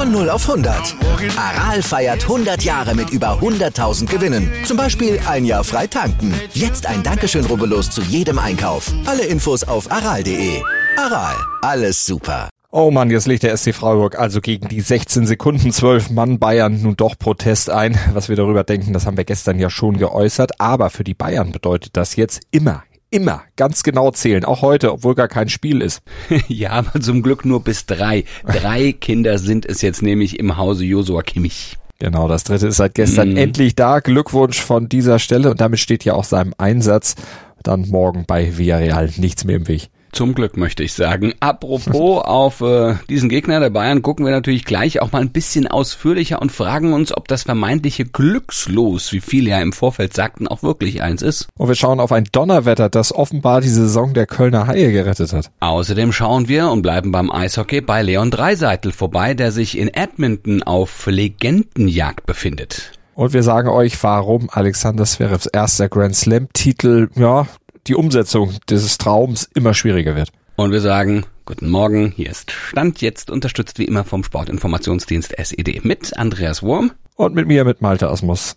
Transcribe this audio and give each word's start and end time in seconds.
Von 0.00 0.12
0 0.12 0.30
auf 0.30 0.48
100. 0.48 0.96
Aral 1.36 1.82
feiert 1.82 2.22
100 2.22 2.62
Jahre 2.62 2.94
mit 2.94 3.10
über 3.10 3.38
100.000 3.38 4.06
Gewinnen. 4.06 4.50
Zum 4.64 4.78
Beispiel 4.78 5.20
ein 5.28 5.44
Jahr 5.44 5.62
frei 5.62 5.86
tanken. 5.88 6.32
Jetzt 6.54 6.86
ein 6.86 7.02
Dankeschön, 7.02 7.44
rubbellos 7.44 7.90
zu 7.90 8.00
jedem 8.00 8.38
Einkauf. 8.38 8.90
Alle 9.04 9.26
Infos 9.26 9.62
auf 9.62 9.92
aral.de. 9.92 10.62
Aral, 10.96 11.36
alles 11.60 12.06
super. 12.06 12.48
Oh 12.70 12.90
Mann, 12.90 13.10
jetzt 13.10 13.26
legt 13.26 13.42
der 13.42 13.54
SC 13.54 13.74
Freiburg 13.74 14.18
also 14.18 14.40
gegen 14.40 14.68
die 14.68 14.80
16 14.80 15.26
Sekunden 15.26 15.70
12 15.70 16.08
Mann 16.08 16.38
Bayern 16.38 16.80
nun 16.80 16.96
doch 16.96 17.18
Protest 17.18 17.68
ein. 17.68 17.98
Was 18.14 18.30
wir 18.30 18.36
darüber 18.36 18.64
denken, 18.64 18.94
das 18.94 19.04
haben 19.04 19.18
wir 19.18 19.24
gestern 19.24 19.58
ja 19.58 19.68
schon 19.68 19.98
geäußert. 19.98 20.62
Aber 20.62 20.88
für 20.88 21.04
die 21.04 21.12
Bayern 21.12 21.52
bedeutet 21.52 21.98
das 21.98 22.16
jetzt 22.16 22.40
immer 22.50 22.84
immer 23.10 23.42
ganz 23.56 23.82
genau 23.82 24.10
zählen, 24.10 24.44
auch 24.44 24.62
heute, 24.62 24.92
obwohl 24.92 25.14
gar 25.14 25.28
kein 25.28 25.48
Spiel 25.48 25.82
ist. 25.82 26.02
ja, 26.48 26.70
aber 26.70 27.00
zum 27.00 27.22
Glück 27.22 27.44
nur 27.44 27.62
bis 27.62 27.86
drei. 27.86 28.24
Drei 28.46 28.92
Kinder 29.00 29.38
sind 29.38 29.66
es 29.66 29.82
jetzt 29.82 30.02
nämlich 30.02 30.38
im 30.38 30.56
Hause 30.56 30.84
Josua 30.84 31.22
Kimmich. 31.22 31.76
Genau, 31.98 32.28
das 32.28 32.44
dritte 32.44 32.68
ist 32.68 32.78
seit 32.78 32.94
gestern 32.94 33.34
mm. 33.34 33.36
endlich 33.36 33.74
da. 33.74 34.00
Glückwunsch 34.00 34.58
von 34.58 34.88
dieser 34.88 35.18
Stelle 35.18 35.50
und 35.50 35.60
damit 35.60 35.80
steht 35.80 36.02
ja 36.02 36.14
auch 36.14 36.24
seinem 36.24 36.54
Einsatz 36.56 37.14
dann 37.62 37.88
morgen 37.88 38.24
bei 38.26 38.56
Villarreal 38.56 39.10
nichts 39.16 39.44
mehr 39.44 39.56
im 39.56 39.68
Weg. 39.68 39.90
Zum 40.12 40.34
Glück 40.34 40.56
möchte 40.56 40.82
ich 40.82 40.92
sagen. 40.92 41.34
Apropos 41.40 42.22
auf 42.24 42.60
äh, 42.60 42.94
diesen 43.08 43.28
Gegner 43.28 43.60
der 43.60 43.70
Bayern 43.70 44.02
gucken 44.02 44.24
wir 44.24 44.32
natürlich 44.32 44.64
gleich 44.64 45.00
auch 45.00 45.12
mal 45.12 45.20
ein 45.20 45.30
bisschen 45.30 45.66
ausführlicher 45.68 46.42
und 46.42 46.50
fragen 46.50 46.92
uns, 46.92 47.16
ob 47.16 47.28
das 47.28 47.44
vermeintliche 47.44 48.04
Glückslos, 48.04 49.12
wie 49.12 49.20
viele 49.20 49.50
ja 49.50 49.60
im 49.60 49.72
Vorfeld 49.72 50.14
sagten, 50.14 50.48
auch 50.48 50.62
wirklich 50.62 51.02
eins 51.02 51.22
ist. 51.22 51.48
Und 51.56 51.68
wir 51.68 51.74
schauen 51.74 52.00
auf 52.00 52.12
ein 52.12 52.28
Donnerwetter, 52.32 52.88
das 52.88 53.14
offenbar 53.14 53.60
die 53.60 53.68
Saison 53.68 54.12
der 54.12 54.26
Kölner 54.26 54.66
Haie 54.66 54.90
gerettet 54.92 55.32
hat. 55.32 55.50
Außerdem 55.60 56.12
schauen 56.12 56.48
wir 56.48 56.70
und 56.70 56.82
bleiben 56.82 57.12
beim 57.12 57.30
Eishockey 57.30 57.80
bei 57.80 58.02
Leon 58.02 58.30
Dreiseitel 58.30 58.92
vorbei, 58.92 59.34
der 59.34 59.52
sich 59.52 59.78
in 59.78 59.88
Edmonton 59.88 60.62
auf 60.62 61.06
Legendenjagd 61.06 62.26
befindet. 62.26 62.99
Und 63.20 63.34
wir 63.34 63.42
sagen 63.42 63.68
euch, 63.68 64.02
warum 64.02 64.48
Alexander 64.50 65.04
Zverevs 65.04 65.44
erster 65.44 65.90
Grand 65.90 66.16
Slam 66.16 66.48
Titel, 66.54 67.10
ja, 67.16 67.46
die 67.86 67.94
Umsetzung 67.94 68.54
dieses 68.70 68.96
Traums 68.96 69.46
immer 69.54 69.74
schwieriger 69.74 70.16
wird. 70.16 70.30
Und 70.56 70.72
wir 70.72 70.80
sagen, 70.80 71.26
guten 71.44 71.68
Morgen, 71.68 72.14
hier 72.16 72.30
ist 72.30 72.50
Stand 72.50 73.02
jetzt, 73.02 73.30
unterstützt 73.30 73.78
wie 73.78 73.84
immer 73.84 74.04
vom 74.04 74.24
Sportinformationsdienst 74.24 75.38
SED 75.38 75.82
mit 75.82 76.16
Andreas 76.16 76.62
Wurm. 76.62 76.92
Und 77.14 77.34
mit 77.34 77.46
mir, 77.46 77.66
mit 77.66 77.82
Malte 77.82 78.08
Asmus. 78.08 78.56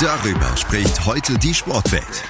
Darüber 0.00 0.56
spricht 0.56 1.04
heute 1.04 1.36
die 1.38 1.54
Sportwelt. 1.54 2.22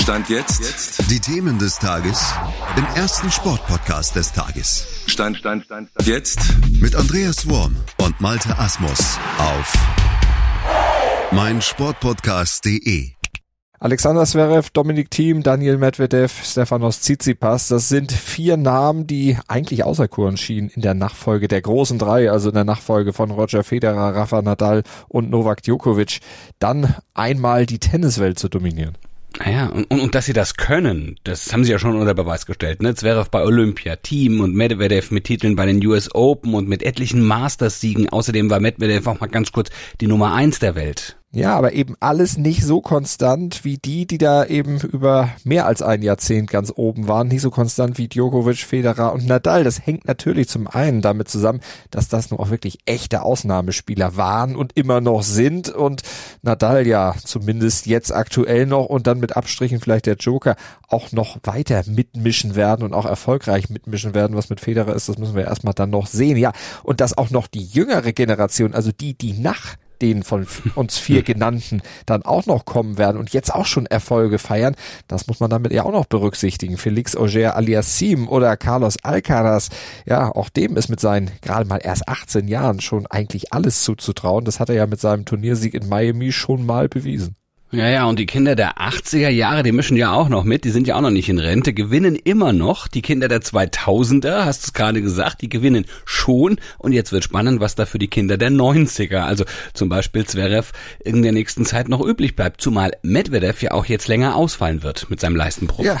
Stand 0.00 0.30
jetzt. 0.30 0.60
jetzt. 0.60 1.10
Die 1.10 1.20
Themen 1.20 1.58
des 1.58 1.78
Tages 1.78 2.32
im 2.78 2.86
ersten 2.94 3.30
Sportpodcast 3.30 4.16
des 4.16 4.32
Tages. 4.32 4.86
Stand, 5.06 5.36
Stand, 5.36 5.64
Stand, 5.66 5.90
Stand. 5.90 6.08
Jetzt. 6.08 6.38
Mit 6.80 6.94
Andreas 6.94 7.46
Worm 7.50 7.76
und 7.98 8.18
Malte 8.20 8.58
Asmus 8.58 9.18
auf 9.38 9.74
meinsportpodcast.de. 11.32 13.10
Alexander 13.78 14.24
Zverev, 14.24 14.70
Dominik 14.72 15.10
Thiem, 15.10 15.42
Daniel 15.42 15.76
Medvedev, 15.76 16.32
Stefanos 16.42 17.00
Tsitsipas, 17.00 17.68
das 17.68 17.88
sind 17.88 18.12
vier 18.12 18.56
Namen, 18.56 19.06
die 19.06 19.36
eigentlich 19.48 19.84
auserkoren 19.84 20.36
schienen 20.36 20.70
in 20.70 20.82
der 20.82 20.94
Nachfolge 20.94 21.48
der 21.48 21.60
großen 21.60 21.98
drei, 21.98 22.30
also 22.30 22.48
in 22.48 22.54
der 22.54 22.64
Nachfolge 22.64 23.12
von 23.12 23.30
Roger 23.30 23.64
Federer, 23.64 24.14
Rafa 24.14 24.40
Nadal 24.40 24.82
und 25.08 25.28
Novak 25.28 25.62
Djokovic, 25.62 26.20
dann 26.58 26.94
einmal 27.12 27.66
die 27.66 27.80
Tenniswelt 27.80 28.38
zu 28.38 28.48
dominieren. 28.48 28.96
Naja, 29.38 29.66
und, 29.66 29.84
und, 29.90 30.00
und 30.00 30.14
dass 30.14 30.26
sie 30.26 30.32
das 30.32 30.56
können, 30.56 31.18
das 31.24 31.52
haben 31.52 31.64
sie 31.64 31.72
ja 31.72 31.78
schon 31.78 31.96
unter 31.96 32.14
Beweis 32.14 32.46
gestellt. 32.46 32.82
Ne? 32.82 32.94
Zverev 32.94 33.28
bei 33.30 33.42
Olympia, 33.42 33.96
Team 33.96 34.40
und 34.40 34.54
Medvedev 34.54 35.10
mit 35.10 35.24
Titeln 35.24 35.56
bei 35.56 35.66
den 35.66 35.84
US 35.86 36.14
Open 36.14 36.54
und 36.54 36.68
mit 36.68 36.82
etlichen 36.82 37.22
Masters-Siegen. 37.22 38.08
Außerdem 38.08 38.50
war 38.50 38.60
Medvedev 38.60 39.06
auch 39.06 39.20
mal 39.20 39.26
ganz 39.26 39.52
kurz 39.52 39.70
die 40.00 40.06
Nummer 40.06 40.32
eins 40.34 40.58
der 40.58 40.74
Welt. 40.74 41.16
Ja, 41.36 41.54
aber 41.54 41.74
eben 41.74 41.96
alles 42.00 42.38
nicht 42.38 42.64
so 42.64 42.80
konstant 42.80 43.62
wie 43.62 43.76
die, 43.76 44.06
die 44.06 44.16
da 44.16 44.46
eben 44.46 44.80
über 44.80 45.28
mehr 45.44 45.66
als 45.66 45.82
ein 45.82 46.00
Jahrzehnt 46.00 46.48
ganz 46.48 46.72
oben 46.74 47.08
waren. 47.08 47.28
Nicht 47.28 47.42
so 47.42 47.50
konstant 47.50 47.98
wie 47.98 48.08
Djokovic, 48.08 48.56
Federer 48.56 49.12
und 49.12 49.26
Nadal. 49.26 49.62
Das 49.62 49.84
hängt 49.84 50.06
natürlich 50.06 50.48
zum 50.48 50.66
einen 50.66 51.02
damit 51.02 51.28
zusammen, 51.28 51.60
dass 51.90 52.08
das 52.08 52.30
nur 52.30 52.40
auch 52.40 52.48
wirklich 52.48 52.78
echte 52.86 53.20
Ausnahmespieler 53.20 54.16
waren 54.16 54.56
und 54.56 54.78
immer 54.78 55.02
noch 55.02 55.22
sind. 55.22 55.68
Und 55.68 56.00
Nadal 56.40 56.86
ja 56.86 57.14
zumindest 57.22 57.84
jetzt 57.84 58.14
aktuell 58.14 58.64
noch 58.64 58.86
und 58.86 59.06
dann 59.06 59.20
mit 59.20 59.36
Abstrichen 59.36 59.78
vielleicht 59.78 60.06
der 60.06 60.16
Joker 60.16 60.56
auch 60.88 61.12
noch 61.12 61.36
weiter 61.42 61.82
mitmischen 61.86 62.54
werden 62.56 62.82
und 62.82 62.94
auch 62.94 63.04
erfolgreich 63.04 63.68
mitmischen 63.68 64.14
werden. 64.14 64.38
Was 64.38 64.48
mit 64.48 64.60
Federer 64.60 64.94
ist, 64.94 65.10
das 65.10 65.18
müssen 65.18 65.36
wir 65.36 65.44
erstmal 65.44 65.74
dann 65.74 65.90
noch 65.90 66.06
sehen. 66.06 66.38
Ja, 66.38 66.52
und 66.82 67.02
dass 67.02 67.18
auch 67.18 67.28
noch 67.28 67.46
die 67.46 67.64
jüngere 67.64 68.14
Generation, 68.14 68.72
also 68.72 68.90
die, 68.90 69.12
die 69.12 69.34
nach 69.34 69.76
den 70.02 70.22
von 70.22 70.46
uns 70.74 70.98
vier 70.98 71.22
genannten 71.24 71.82
dann 72.06 72.22
auch 72.22 72.46
noch 72.46 72.64
kommen 72.64 72.98
werden 72.98 73.18
und 73.18 73.32
jetzt 73.32 73.54
auch 73.54 73.66
schon 73.66 73.86
Erfolge 73.86 74.38
feiern, 74.38 74.76
das 75.08 75.26
muss 75.26 75.40
man 75.40 75.50
damit 75.50 75.72
ja 75.72 75.84
auch 75.84 75.92
noch 75.92 76.06
berücksichtigen. 76.06 76.76
Felix 76.76 77.16
Auger 77.16 77.56
Aliassim 77.56 78.28
oder 78.28 78.56
Carlos 78.56 78.96
Alcaraz, 79.02 79.70
ja, 80.04 80.30
auch 80.30 80.48
dem 80.48 80.76
ist 80.76 80.88
mit 80.88 81.00
seinen 81.00 81.30
gerade 81.42 81.68
mal 81.68 81.80
erst 81.82 82.08
18 82.08 82.48
Jahren 82.48 82.80
schon 82.80 83.06
eigentlich 83.06 83.52
alles 83.52 83.82
zuzutrauen. 83.82 84.44
Das 84.44 84.60
hat 84.60 84.68
er 84.68 84.74
ja 84.74 84.86
mit 84.86 85.00
seinem 85.00 85.24
Turniersieg 85.24 85.74
in 85.74 85.88
Miami 85.88 86.32
schon 86.32 86.66
mal 86.66 86.88
bewiesen. 86.88 87.36
Ja, 87.72 87.88
ja, 87.88 88.04
und 88.04 88.20
die 88.20 88.26
Kinder 88.26 88.54
der 88.54 88.78
80er 88.78 89.28
Jahre, 89.28 89.64
die 89.64 89.72
mischen 89.72 89.96
ja 89.96 90.12
auch 90.12 90.28
noch 90.28 90.44
mit, 90.44 90.64
die 90.64 90.70
sind 90.70 90.86
ja 90.86 90.94
auch 90.94 91.00
noch 91.00 91.10
nicht 91.10 91.28
in 91.28 91.40
Rente, 91.40 91.74
gewinnen 91.74 92.14
immer 92.14 92.52
noch. 92.52 92.86
Die 92.86 93.02
Kinder 93.02 93.26
der 93.26 93.40
2000er, 93.40 94.44
hast 94.44 94.62
du 94.62 94.66
es 94.66 94.72
gerade 94.72 95.02
gesagt, 95.02 95.42
die 95.42 95.48
gewinnen 95.48 95.84
schon. 96.04 96.58
Und 96.78 96.92
jetzt 96.92 97.10
wird 97.10 97.24
spannend, 97.24 97.60
was 97.60 97.74
da 97.74 97.84
für 97.84 97.98
die 97.98 98.06
Kinder 98.06 98.38
der 98.38 98.50
90er, 98.50 99.18
also 99.18 99.44
zum 99.74 99.88
Beispiel 99.88 100.24
Zverev, 100.24 100.72
in 101.04 101.22
der 101.22 101.32
nächsten 101.32 101.64
Zeit 101.64 101.88
noch 101.88 102.00
üblich 102.00 102.36
bleibt. 102.36 102.60
Zumal 102.60 102.92
Medvedev 103.02 103.60
ja 103.60 103.72
auch 103.72 103.86
jetzt 103.86 104.06
länger 104.06 104.36
ausfallen 104.36 104.84
wird 104.84 105.10
mit 105.10 105.18
seinem 105.18 105.34
Leistenbruch. 105.34 105.84
Ja, 105.84 106.00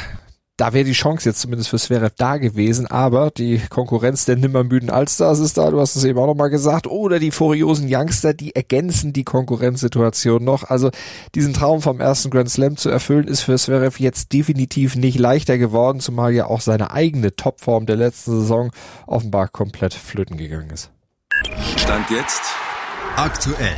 da 0.56 0.72
wäre 0.72 0.84
die 0.84 0.92
Chance 0.92 1.28
jetzt 1.28 1.40
zumindest 1.40 1.70
für 1.70 1.78
Zverev 1.78 2.14
da 2.16 2.38
gewesen, 2.38 2.86
aber 2.86 3.30
die 3.30 3.60
Konkurrenz 3.68 4.24
der 4.24 4.36
nimmermüden 4.36 4.90
Allstars 4.90 5.38
ist 5.38 5.58
da, 5.58 5.70
du 5.70 5.80
hast 5.80 5.96
es 5.96 6.04
eben 6.04 6.18
auch 6.18 6.26
nochmal 6.26 6.50
gesagt, 6.50 6.86
oder 6.86 7.18
die 7.18 7.30
furiosen 7.30 7.88
Youngster, 7.90 8.32
die 8.32 8.56
ergänzen 8.56 9.12
die 9.12 9.24
Konkurrenzsituation 9.24 10.42
noch. 10.42 10.64
Also 10.64 10.90
diesen 11.34 11.52
Traum 11.52 11.82
vom 11.82 12.00
ersten 12.00 12.30
Grand 12.30 12.50
Slam 12.50 12.76
zu 12.76 12.88
erfüllen, 12.88 13.28
ist 13.28 13.42
für 13.42 13.56
Zverev 13.56 14.02
jetzt 14.02 14.32
definitiv 14.32 14.96
nicht 14.96 15.18
leichter 15.18 15.58
geworden, 15.58 16.00
zumal 16.00 16.32
ja 16.32 16.46
auch 16.46 16.60
seine 16.60 16.90
eigene 16.90 17.36
Topform 17.36 17.86
der 17.86 17.96
letzten 17.96 18.40
Saison 18.40 18.70
offenbar 19.06 19.48
komplett 19.48 19.92
flöten 19.92 20.38
gegangen 20.38 20.70
ist. 20.70 20.90
Stand 21.76 22.10
jetzt 22.10 22.42
aktuell. 23.16 23.76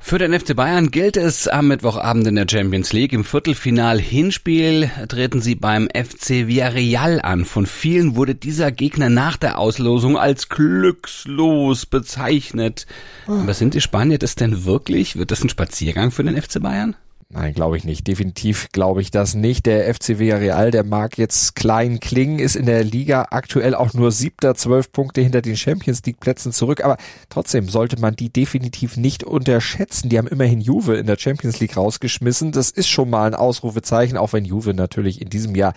Für 0.00 0.18
den 0.18 0.38
FC 0.38 0.56
Bayern 0.56 0.90
gilt 0.90 1.16
es 1.16 1.48
am 1.48 1.68
Mittwochabend 1.68 2.26
in 2.28 2.36
der 2.36 2.46
Champions 2.48 2.92
League. 2.92 3.12
Im 3.12 3.24
Viertelfinal-Hinspiel 3.24 4.90
treten 5.08 5.42
sie 5.42 5.54
beim 5.54 5.88
FC 5.88 6.46
Villarreal 6.46 7.20
an. 7.20 7.44
Von 7.44 7.66
vielen 7.66 8.16
wurde 8.16 8.34
dieser 8.34 8.70
Gegner 8.70 9.10
nach 9.10 9.36
der 9.36 9.58
Auslosung 9.58 10.16
als 10.16 10.48
glückslos 10.48 11.84
bezeichnet. 11.84 12.86
Oh. 13.26 13.32
Aber 13.32 13.52
sind 13.52 13.74
die 13.74 13.80
Spanier 13.80 14.18
das 14.18 14.34
denn 14.34 14.64
wirklich? 14.64 15.16
Wird 15.16 15.30
das 15.30 15.42
ein 15.42 15.50
Spaziergang 15.50 16.10
für 16.10 16.24
den 16.24 16.40
FC 16.40 16.62
Bayern? 16.62 16.96
Nein, 17.30 17.52
glaube 17.52 17.76
ich 17.76 17.84
nicht. 17.84 18.06
Definitiv 18.06 18.70
glaube 18.72 19.02
ich 19.02 19.10
das 19.10 19.34
nicht. 19.34 19.66
Der 19.66 19.92
FC 19.92 20.18
Villarreal, 20.18 20.70
der 20.70 20.82
mag 20.82 21.18
jetzt 21.18 21.54
klein 21.54 22.00
klingen, 22.00 22.38
ist 22.38 22.56
in 22.56 22.64
der 22.64 22.82
Liga 22.82 23.26
aktuell 23.30 23.74
auch 23.74 23.92
nur 23.92 24.12
siebter, 24.12 24.54
zwölf 24.54 24.92
Punkte 24.92 25.20
hinter 25.20 25.42
den 25.42 25.58
Champions 25.58 26.02
League 26.06 26.20
Plätzen 26.20 26.52
zurück. 26.52 26.82
Aber 26.82 26.96
trotzdem 27.28 27.68
sollte 27.68 28.00
man 28.00 28.16
die 28.16 28.32
definitiv 28.32 28.96
nicht 28.96 29.24
unterschätzen. 29.24 30.08
Die 30.08 30.16
haben 30.16 30.26
immerhin 30.26 30.62
Juve 30.62 30.96
in 30.96 31.06
der 31.06 31.18
Champions 31.18 31.60
League 31.60 31.76
rausgeschmissen. 31.76 32.50
Das 32.52 32.70
ist 32.70 32.88
schon 32.88 33.10
mal 33.10 33.26
ein 33.26 33.34
Ausrufezeichen, 33.34 34.16
auch 34.16 34.32
wenn 34.32 34.46
Juve 34.46 34.72
natürlich 34.72 35.20
in 35.20 35.28
diesem 35.28 35.54
Jahr 35.54 35.74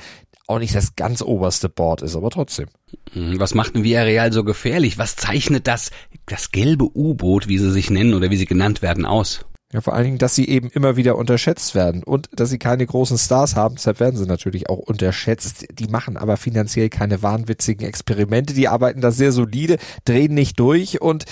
auch 0.47 0.59
nicht 0.59 0.73
das 0.73 0.95
ganz 0.95 1.21
oberste 1.21 1.67
Board 1.67 2.01
ist, 2.01 2.15
aber 2.15 2.29
trotzdem. 2.29 2.67
Hm, 3.11 3.39
was 3.41 3.55
macht 3.55 3.75
ein 3.75 3.83
Villarreal 3.83 4.31
so 4.31 4.45
gefährlich? 4.45 4.97
Was 4.97 5.17
zeichnet 5.17 5.67
das, 5.67 5.91
das 6.27 6.51
gelbe 6.51 6.85
U-Boot, 6.85 7.49
wie 7.49 7.57
sie 7.57 7.71
sich 7.71 7.89
nennen 7.89 8.13
oder 8.13 8.29
wie 8.29 8.37
sie 8.37 8.45
genannt 8.45 8.81
werden, 8.81 9.05
aus? 9.05 9.45
Ja, 9.73 9.79
vor 9.79 9.93
allen 9.93 10.03
Dingen, 10.03 10.17
dass 10.17 10.35
sie 10.35 10.49
eben 10.49 10.69
immer 10.69 10.97
wieder 10.97 11.17
unterschätzt 11.17 11.75
werden 11.75 12.03
und 12.03 12.29
dass 12.33 12.49
sie 12.49 12.59
keine 12.59 12.85
großen 12.85 13.17
Stars 13.17 13.55
haben, 13.55 13.75
deshalb 13.75 14.01
werden 14.01 14.17
sie 14.17 14.25
natürlich 14.25 14.69
auch 14.69 14.79
unterschätzt. 14.79 15.65
Die 15.79 15.87
machen 15.87 16.17
aber 16.17 16.35
finanziell 16.35 16.89
keine 16.89 17.23
wahnwitzigen 17.23 17.87
Experimente, 17.87 18.53
die 18.53 18.67
arbeiten 18.67 18.99
da 18.99 19.11
sehr 19.11 19.31
solide, 19.31 19.77
drehen 20.03 20.33
nicht 20.33 20.59
durch 20.59 21.01
und 21.01 21.25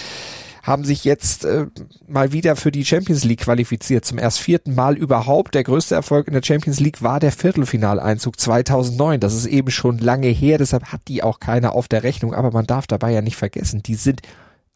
haben 0.64 0.86
sich 0.86 1.04
jetzt 1.04 1.46
äh, 1.46 1.66
mal 2.08 2.32
wieder 2.32 2.56
für 2.56 2.72
die 2.72 2.86
Champions 2.86 3.24
League 3.24 3.42
qualifiziert. 3.42 4.06
Zum 4.06 4.20
erst 4.20 4.40
vierten 4.40 4.76
Mal 4.76 4.98
überhaupt. 4.98 5.56
Der 5.56 5.64
größte 5.64 5.96
Erfolg 5.96 6.28
in 6.28 6.34
der 6.34 6.44
Champions 6.44 6.80
League 6.80 7.02
war 7.02 7.20
der 7.20 7.32
Viertelfinaleinzug 7.32 8.40
2009. 8.40 9.20
Das 9.20 9.34
ist 9.34 9.46
eben 9.46 9.72
schon 9.72 9.98
lange 9.98 10.28
her, 10.28 10.58
deshalb 10.58 10.92
hat 10.92 11.02
die 11.08 11.24
auch 11.24 11.40
keiner 11.40 11.74
auf 11.74 11.88
der 11.88 12.04
Rechnung. 12.04 12.34
Aber 12.34 12.52
man 12.52 12.68
darf 12.68 12.88
dabei 12.88 13.12
ja 13.12 13.22
nicht 13.22 13.38
vergessen, 13.38 13.84
die 13.84 13.96
sind 13.96 14.22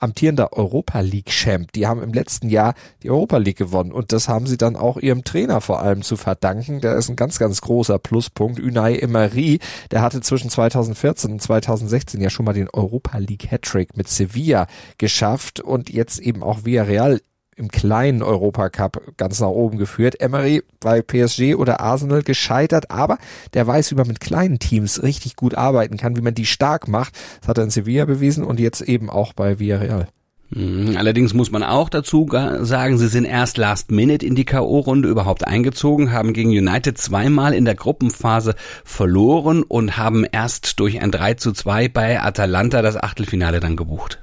amtierender 0.03 0.53
Europa 0.53 0.99
League 0.99 1.29
Champ. 1.29 1.71
Die 1.71 1.87
haben 1.87 2.03
im 2.03 2.13
letzten 2.13 2.49
Jahr 2.49 2.75
die 3.01 3.09
Europa 3.09 3.37
League 3.37 3.57
gewonnen 3.57 3.93
und 3.93 4.11
das 4.11 4.27
haben 4.27 4.47
sie 4.47 4.57
dann 4.57 4.75
auch 4.75 4.97
ihrem 4.97 5.23
Trainer 5.23 5.61
vor 5.61 5.81
allem 5.81 6.01
zu 6.01 6.17
verdanken. 6.17 6.81
Der 6.81 6.95
ist 6.95 7.09
ein 7.09 7.15
ganz, 7.15 7.39
ganz 7.39 7.61
großer 7.61 7.99
Pluspunkt. 7.99 8.59
Unai 8.59 8.97
Emery, 8.97 9.59
der 9.91 10.01
hatte 10.01 10.21
zwischen 10.21 10.49
2014 10.49 11.31
und 11.31 11.41
2016 11.41 12.21
ja 12.21 12.29
schon 12.29 12.45
mal 12.45 12.53
den 12.53 12.69
Europa 12.69 13.17
League 13.17 13.49
Hattrick 13.49 13.95
mit 13.95 14.09
Sevilla 14.09 14.67
geschafft 14.97 15.61
und 15.61 15.89
jetzt 15.89 16.19
eben 16.19 16.43
auch 16.43 16.65
Villarreal 16.65 17.21
im 17.55 17.69
kleinen 17.69 18.21
Europacup 18.21 19.17
ganz 19.17 19.39
nach 19.39 19.47
oben 19.47 19.77
geführt. 19.77 20.21
Emery 20.21 20.63
bei 20.79 21.01
PSG 21.01 21.55
oder 21.55 21.79
Arsenal 21.79 22.23
gescheitert, 22.23 22.91
aber 22.91 23.17
der 23.53 23.65
weiß, 23.67 23.91
wie 23.91 23.95
man 23.95 24.07
mit 24.07 24.19
kleinen 24.19 24.59
Teams 24.59 25.03
richtig 25.03 25.35
gut 25.35 25.55
arbeiten 25.55 25.97
kann, 25.97 26.15
wie 26.15 26.21
man 26.21 26.33
die 26.33 26.45
stark 26.45 26.87
macht. 26.87 27.13
Das 27.41 27.49
hat 27.49 27.57
er 27.57 27.63
in 27.65 27.69
Sevilla 27.69 28.05
bewiesen 28.05 28.43
und 28.43 28.59
jetzt 28.59 28.81
eben 28.81 29.09
auch 29.09 29.33
bei 29.33 29.59
Villarreal. 29.59 30.07
Mhm. 30.55 30.95
Allerdings 30.97 31.33
muss 31.33 31.51
man 31.51 31.63
auch 31.63 31.89
dazu 31.89 32.27
sagen, 32.61 32.97
sie 32.97 33.07
sind 33.07 33.25
erst 33.25 33.57
last 33.57 33.91
minute 33.91 34.25
in 34.25 34.35
die 34.35 34.45
K.O.-Runde 34.45 35.07
überhaupt 35.07 35.47
eingezogen, 35.47 36.11
haben 36.11 36.33
gegen 36.33 36.49
United 36.49 36.97
zweimal 36.97 37.53
in 37.53 37.65
der 37.65 37.75
Gruppenphase 37.75 38.55
verloren 38.83 39.63
und 39.63 39.97
haben 39.97 40.25
erst 40.31 40.79
durch 40.79 41.01
ein 41.01 41.11
3 41.11 41.35
zu 41.35 41.53
2 41.53 41.89
bei 41.89 42.21
Atalanta 42.21 42.81
das 42.81 42.97
Achtelfinale 42.97 43.59
dann 43.59 43.75
gebucht. 43.75 44.19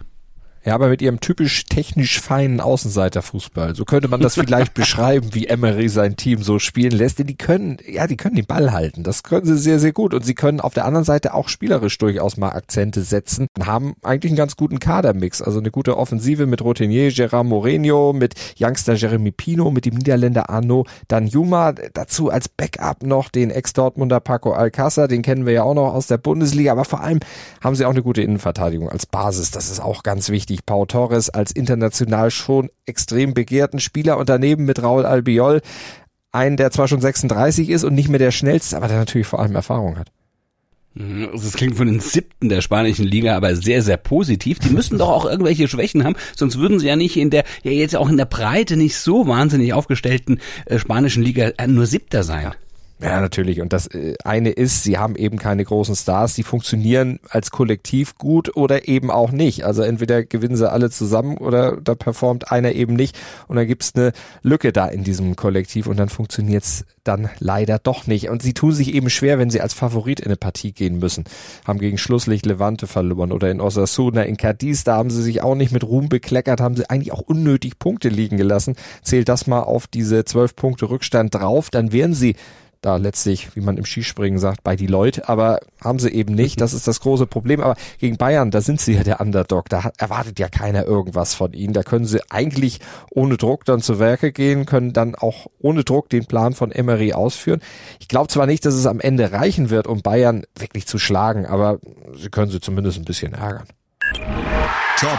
Ja, 0.63 0.75
aber 0.75 0.89
mit 0.89 1.01
ihrem 1.01 1.21
typisch 1.21 1.65
technisch 1.65 2.21
feinen 2.21 2.61
Außenseiterfußball. 2.61 3.75
So 3.75 3.87
könnte 3.87 4.09
man 4.09 4.21
das 4.21 4.35
vielleicht 4.35 4.75
beschreiben, 4.81 5.31
wie 5.33 5.47
Emery 5.47 5.89
sein 5.89 6.17
Team 6.17 6.43
so 6.43 6.59
spielen 6.59 6.93
lässt. 6.93 7.19
Denn 7.19 7.27
die 7.27 7.37
können, 7.37 7.79
ja, 7.87 8.07
die 8.07 8.19
können 8.19 8.37
den 8.37 8.45
Ball 8.45 8.73
halten. 8.73 9.03
Das 9.03 9.23
können 9.23 9.47
sie 9.47 9.57
sehr, 9.57 9.79
sehr 9.79 9.93
gut. 9.93 10.13
Und 10.13 10.23
sie 10.23 10.35
können 10.35 10.61
auf 10.61 10.75
der 10.75 10.85
anderen 10.85 11.05
Seite 11.05 11.33
auch 11.33 11.49
spielerisch 11.49 11.97
durchaus 11.97 12.37
mal 12.37 12.51
Akzente 12.51 13.01
setzen. 13.03 13.47
Haben 13.65 13.95
eigentlich 14.03 14.33
einen 14.33 14.37
ganz 14.37 14.57
guten 14.57 14.81
Kadermix. 14.81 15.41
Also 15.41 15.61
eine 15.61 15.71
gute 15.71 15.97
Offensive 15.97 16.47
mit 16.47 16.61
Rotenier, 16.61 17.11
Gerard 17.11 17.47
Moreno, 17.47 18.13
mit 18.13 18.35
Youngster 18.59 18.95
Jeremy 18.95 19.31
Pino, 19.33 19.71
mit 19.71 19.87
dem 19.87 19.95
Niederländer 19.95 20.51
Arno 20.51 20.85
Danjuma. 21.09 21.73
Dazu 21.95 22.29
als 22.29 22.51
Backup 22.51 23.03
noch 23.03 23.31
den 23.31 23.51
Ex-Dortmunder 23.51 24.21
Paco 24.21 24.53
Alcázar. 24.53 25.09
Den 25.09 25.23
kennen 25.23 25.47
wir 25.47 25.55
ja 25.55 25.63
auch 25.63 25.75
noch 25.75 25.95
aus 25.95 26.07
der 26.07 26.19
Bundesliga. 26.19 26.73
Aber 26.73 26.85
vor 26.85 27.01
allem 27.01 27.21
haben 27.63 27.75
sie 27.75 27.87
auch 27.87 27.91
eine 27.91 28.03
gute 28.03 28.21
Innenverteidigung 28.21 28.91
als 28.91 29.07
Basis. 29.07 29.51
Das 29.53 29.71
ist 29.71 29.81
auch 29.81 30.03
ganz 30.03 30.29
wichtig 30.29 30.60
wichtig. 30.61 30.67
Pau 30.67 30.87
Torres 30.87 31.31
als 31.31 31.53
international 31.53 32.31
schon 32.31 32.71
extrem 32.87 33.35
begehrten 33.35 33.81
Spieler 33.81 34.19
und 34.19 34.29
daneben 34.29 34.65
mit 34.65 34.83
Raul 34.83 35.05
Albiol 35.05 35.61
einen, 36.33 36.57
der 36.57 36.71
zwar 36.71 36.89
schon 36.89 37.01
36 37.01 37.71
ist 37.71 37.85
und 37.85 37.95
nicht 37.95 38.09
mehr 38.09 38.19
der 38.19 38.31
schnellste, 38.31 38.77
aber 38.77 38.89
der 38.89 38.99
natürlich 38.99 39.27
vor 39.27 39.41
allem 39.41 39.57
Erfahrung 39.57 39.99
hat. 39.99 40.13
Mhm, 40.95 41.29
das 41.33 41.55
klingt 41.55 41.77
von 41.77 41.87
den 41.87 42.01
siebten 42.01 42.49
der 42.49 42.63
spanischen 42.63 43.05
Liga 43.05 43.37
aber 43.37 43.55
sehr, 43.57 43.83
sehr 43.83 43.97
positiv. 43.97 44.59
Die 44.59 44.71
müssen 44.71 44.99
doch 44.99 45.09
auch 45.09 45.25
irgendwelche 45.25 45.69
Schwächen 45.69 46.05
haben, 46.05 46.17
sonst 46.37 46.59
würden 46.59 46.79
sie 46.79 46.87
ja 46.87 46.97
nicht 46.97 47.17
in 47.17 47.31
der, 47.31 47.45
ja 47.63 47.71
jetzt 47.71 47.97
auch 47.97 48.09
in 48.09 48.17
der 48.17 48.25
Breite 48.25 48.77
nicht 48.77 48.97
so 48.97 49.27
wahnsinnig 49.27 49.73
aufgestellten 49.73 50.41
äh, 50.67 50.79
spanischen 50.79 51.23
Liga 51.23 51.53
äh, 51.57 51.67
nur 51.67 51.87
siebter 51.87 52.23
sein. 52.23 52.45
Ja. 52.45 52.55
Ja, 53.03 53.21
natürlich. 53.21 53.63
Und 53.63 53.73
das 53.73 53.87
äh, 53.87 54.15
eine 54.25 54.51
ist, 54.51 54.83
sie 54.83 54.99
haben 54.99 55.17
eben 55.17 55.39
keine 55.39 55.65
großen 55.65 55.97
Stars, 55.97 56.35
die 56.35 56.43
funktionieren 56.43 57.19
als 57.31 57.51
Kollektiv 57.51 58.19
gut 58.19 58.55
oder 58.57 58.89
eben 58.89 59.11
auch 59.11 59.33
nicht. 59.33 59.65
Also 59.65 59.83
entweder 59.83 60.23
gewinnen 60.23 60.57
sie 60.57 60.71
alle 60.71 60.91
zusammen 60.91 61.39
oder 61.39 61.79
da 61.81 61.95
performt 61.95 62.53
einer 62.53 62.73
eben 62.73 62.95
nicht 62.95 63.19
und 63.49 63.57
dann 63.57 63.67
gibt's 63.67 63.93
eine 63.95 64.13
Lücke 64.43 64.73
da 64.73 64.87
in 64.87 65.03
diesem 65.03 65.35
Kollektiv 65.35 65.87
und 65.87 65.97
dann 65.97 66.11
funktioniert's 66.11 66.85
dann 67.03 67.31
leider 67.39 67.79
doch 67.79 68.07
nicht. 68.07 68.29
Und 68.29 68.43
sie 68.43 68.53
tun 68.53 68.73
sich 68.73 68.93
eben 68.95 69.09
schwer, 69.09 69.39
wenn 69.39 69.49
sie 69.49 69.63
als 69.63 69.73
Favorit 69.73 70.21
in 70.21 70.27
eine 70.27 70.37
Partie 70.37 70.73
gehen 70.73 70.99
müssen. 70.99 71.25
Haben 71.67 71.79
gegen 71.79 71.97
Schlusslicht 71.97 72.45
Levante 72.45 72.87
verloren 72.87 73.33
oder 73.33 73.51
in 73.51 73.63
Osasuna, 73.63 74.23
in 74.25 74.37
Cadiz, 74.37 74.85
da 74.85 74.97
haben 74.97 75.09
sie 75.09 75.23
sich 75.23 75.43
auch 75.43 75.55
nicht 75.55 75.73
mit 75.73 75.85
Ruhm 75.85 76.11
bekleckert, 76.11 76.61
haben 76.61 76.77
sie 76.77 76.89
eigentlich 76.91 77.13
auch 77.13 77.23
unnötig 77.23 77.79
Punkte 77.79 78.11
liegen 78.11 78.37
gelassen. 78.37 78.77
Zählt 79.03 79.31
das 79.31 79.47
mal 79.47 79.63
auf 79.63 79.87
diese 79.87 80.27
zwölf 80.27 80.55
Punkte 80.55 80.91
Rückstand 80.91 81.35
drauf, 81.35 81.71
dann 81.71 81.93
wären 81.93 82.13
sie 82.13 82.37
da 82.81 82.97
letztlich, 82.97 83.55
wie 83.55 83.61
man 83.61 83.77
im 83.77 83.85
Skispringen 83.85 84.39
sagt, 84.39 84.65
bei 84.65 84.77
die 84.77 84.87
Leute, 84.87 85.29
aber 85.29 85.61
haben 85.83 85.99
sie 85.99 86.11
eben 86.11 86.35
nicht. 86.35 86.61
Das 86.61 86.73
ist 86.73 86.89
das 86.89 87.01
große 87.01 87.27
Problem. 87.27 87.61
Aber 87.61 87.77
gegen 87.99 88.17
Bayern, 88.17 88.51
da 88.51 88.61
sind 88.61 88.81
sie 88.81 88.95
ja 88.95 89.03
der 89.03 89.21
Underdog. 89.21 89.69
Da 89.69 89.91
erwartet 89.99 90.39
ja 90.39 90.49
keiner 90.49 90.87
irgendwas 90.87 91.35
von 91.35 91.53
ihnen. 91.53 91.75
Da 91.75 91.83
können 91.83 92.07
sie 92.07 92.21
eigentlich 92.31 92.81
ohne 93.11 93.37
Druck 93.37 93.65
dann 93.65 93.83
zu 93.83 93.99
Werke 93.99 94.33
gehen, 94.33 94.67
können 94.67 94.93
dann 94.93 95.15
auch 95.15 95.47
ohne 95.59 95.85
Druck 95.85 96.09
den 96.09 96.27
Plan 96.27 96.55
von 96.55 96.73
Emery 96.73 97.13
ausführen. 97.13 97.61
Ich 97.99 98.09
glaube 98.09 98.29
zwar 98.29 98.47
nicht, 98.47 98.65
dass 98.65 98.75
es 98.75 98.87
am 98.87 99.01
Ende 99.01 99.33
reichen 99.33 99.71
wird, 99.71 99.87
um 99.87 100.01
Bayern 100.03 100.45
wirklich 100.59 100.87
zu 100.87 100.99
schlagen, 100.99 101.47
aber 101.47 101.79
sie 102.17 102.31
können 102.31 102.51
sie 102.51 102.61
zumindest 102.61 102.99
ein 102.99 103.05
bisschen 103.05 103.35
ärgern. 103.35 103.67
Top 104.97 105.19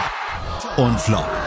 und 0.76 1.00
Flop. 1.00 1.41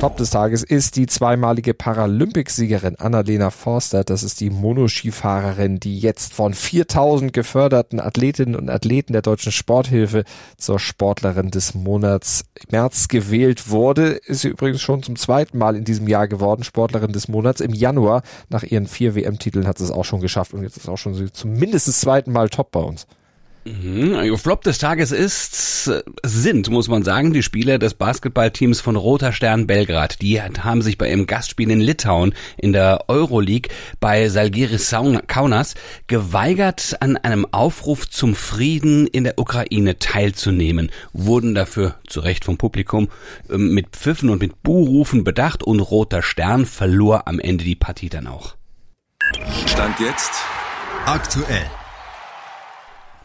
Top 0.00 0.16
des 0.16 0.30
Tages 0.30 0.62
ist 0.62 0.96
die 0.96 1.06
zweimalige 1.06 1.74
Paralympicsiegerin 1.74 2.96
Annalena 2.96 3.50
Forster. 3.50 4.02
Das 4.02 4.22
ist 4.22 4.40
die 4.40 4.48
Monoskifahrerin, 4.48 5.78
die 5.78 5.98
jetzt 5.98 6.32
von 6.32 6.54
4000 6.54 7.34
geförderten 7.34 8.00
Athletinnen 8.00 8.56
und 8.56 8.70
Athleten 8.70 9.12
der 9.12 9.20
deutschen 9.20 9.52
Sporthilfe 9.52 10.24
zur 10.56 10.78
Sportlerin 10.78 11.50
des 11.50 11.74
Monats 11.74 12.46
März 12.70 13.08
gewählt 13.08 13.68
wurde. 13.68 14.12
Ist 14.12 14.40
sie 14.40 14.48
übrigens 14.48 14.80
schon 14.80 15.02
zum 15.02 15.16
zweiten 15.16 15.58
Mal 15.58 15.76
in 15.76 15.84
diesem 15.84 16.08
Jahr 16.08 16.28
geworden, 16.28 16.64
Sportlerin 16.64 17.12
des 17.12 17.28
Monats. 17.28 17.60
Im 17.60 17.74
Januar, 17.74 18.22
nach 18.48 18.62
ihren 18.62 18.86
vier 18.86 19.14
WM-Titeln, 19.14 19.66
hat 19.66 19.76
sie 19.76 19.84
es 19.84 19.90
auch 19.90 20.06
schon 20.06 20.22
geschafft 20.22 20.54
und 20.54 20.62
jetzt 20.62 20.78
ist 20.78 20.88
auch 20.88 20.96
schon 20.96 21.30
zumindest 21.34 21.88
das 21.88 22.00
zweite 22.00 22.30
Mal 22.30 22.48
top 22.48 22.70
bei 22.70 22.80
uns. 22.80 23.06
Mhm. 23.64 24.36
Flop 24.36 24.62
des 24.62 24.78
Tages 24.78 25.12
ist, 25.12 25.90
sind, 26.22 26.70
muss 26.70 26.88
man 26.88 27.02
sagen, 27.02 27.32
die 27.32 27.42
Spieler 27.42 27.78
des 27.78 27.94
Basketballteams 27.94 28.80
von 28.80 28.96
Roter 28.96 29.32
Stern 29.32 29.66
Belgrad. 29.66 30.22
Die 30.22 30.40
haben 30.40 30.82
sich 30.82 30.96
bei 30.96 31.10
ihrem 31.10 31.26
Gastspiel 31.26 31.70
in 31.70 31.80
Litauen 31.80 32.34
in 32.56 32.72
der 32.72 33.04
Euroleague 33.08 33.70
bei 34.00 34.28
Salgiris 34.28 34.94
Kaunas 35.26 35.74
geweigert, 36.06 36.96
an 37.00 37.16
einem 37.18 37.46
Aufruf 37.52 38.08
zum 38.08 38.34
Frieden 38.34 39.06
in 39.06 39.24
der 39.24 39.38
Ukraine 39.38 39.98
teilzunehmen, 39.98 40.90
wurden 41.12 41.54
dafür 41.54 41.96
zu 42.06 42.20
Recht 42.20 42.44
vom 42.44 42.56
Publikum 42.56 43.08
ähm, 43.50 43.74
mit 43.74 43.90
Pfiffen 43.90 44.30
und 44.30 44.40
mit 44.40 44.62
Buhrufen 44.62 45.22
bedacht 45.22 45.62
und 45.62 45.80
Roter 45.80 46.22
Stern 46.22 46.66
verlor 46.66 47.28
am 47.28 47.38
Ende 47.38 47.64
die 47.64 47.76
Partie 47.76 48.08
dann 48.08 48.26
auch. 48.26 48.56
Stand 49.66 50.00
jetzt 50.00 50.32
aktuell. 51.06 51.66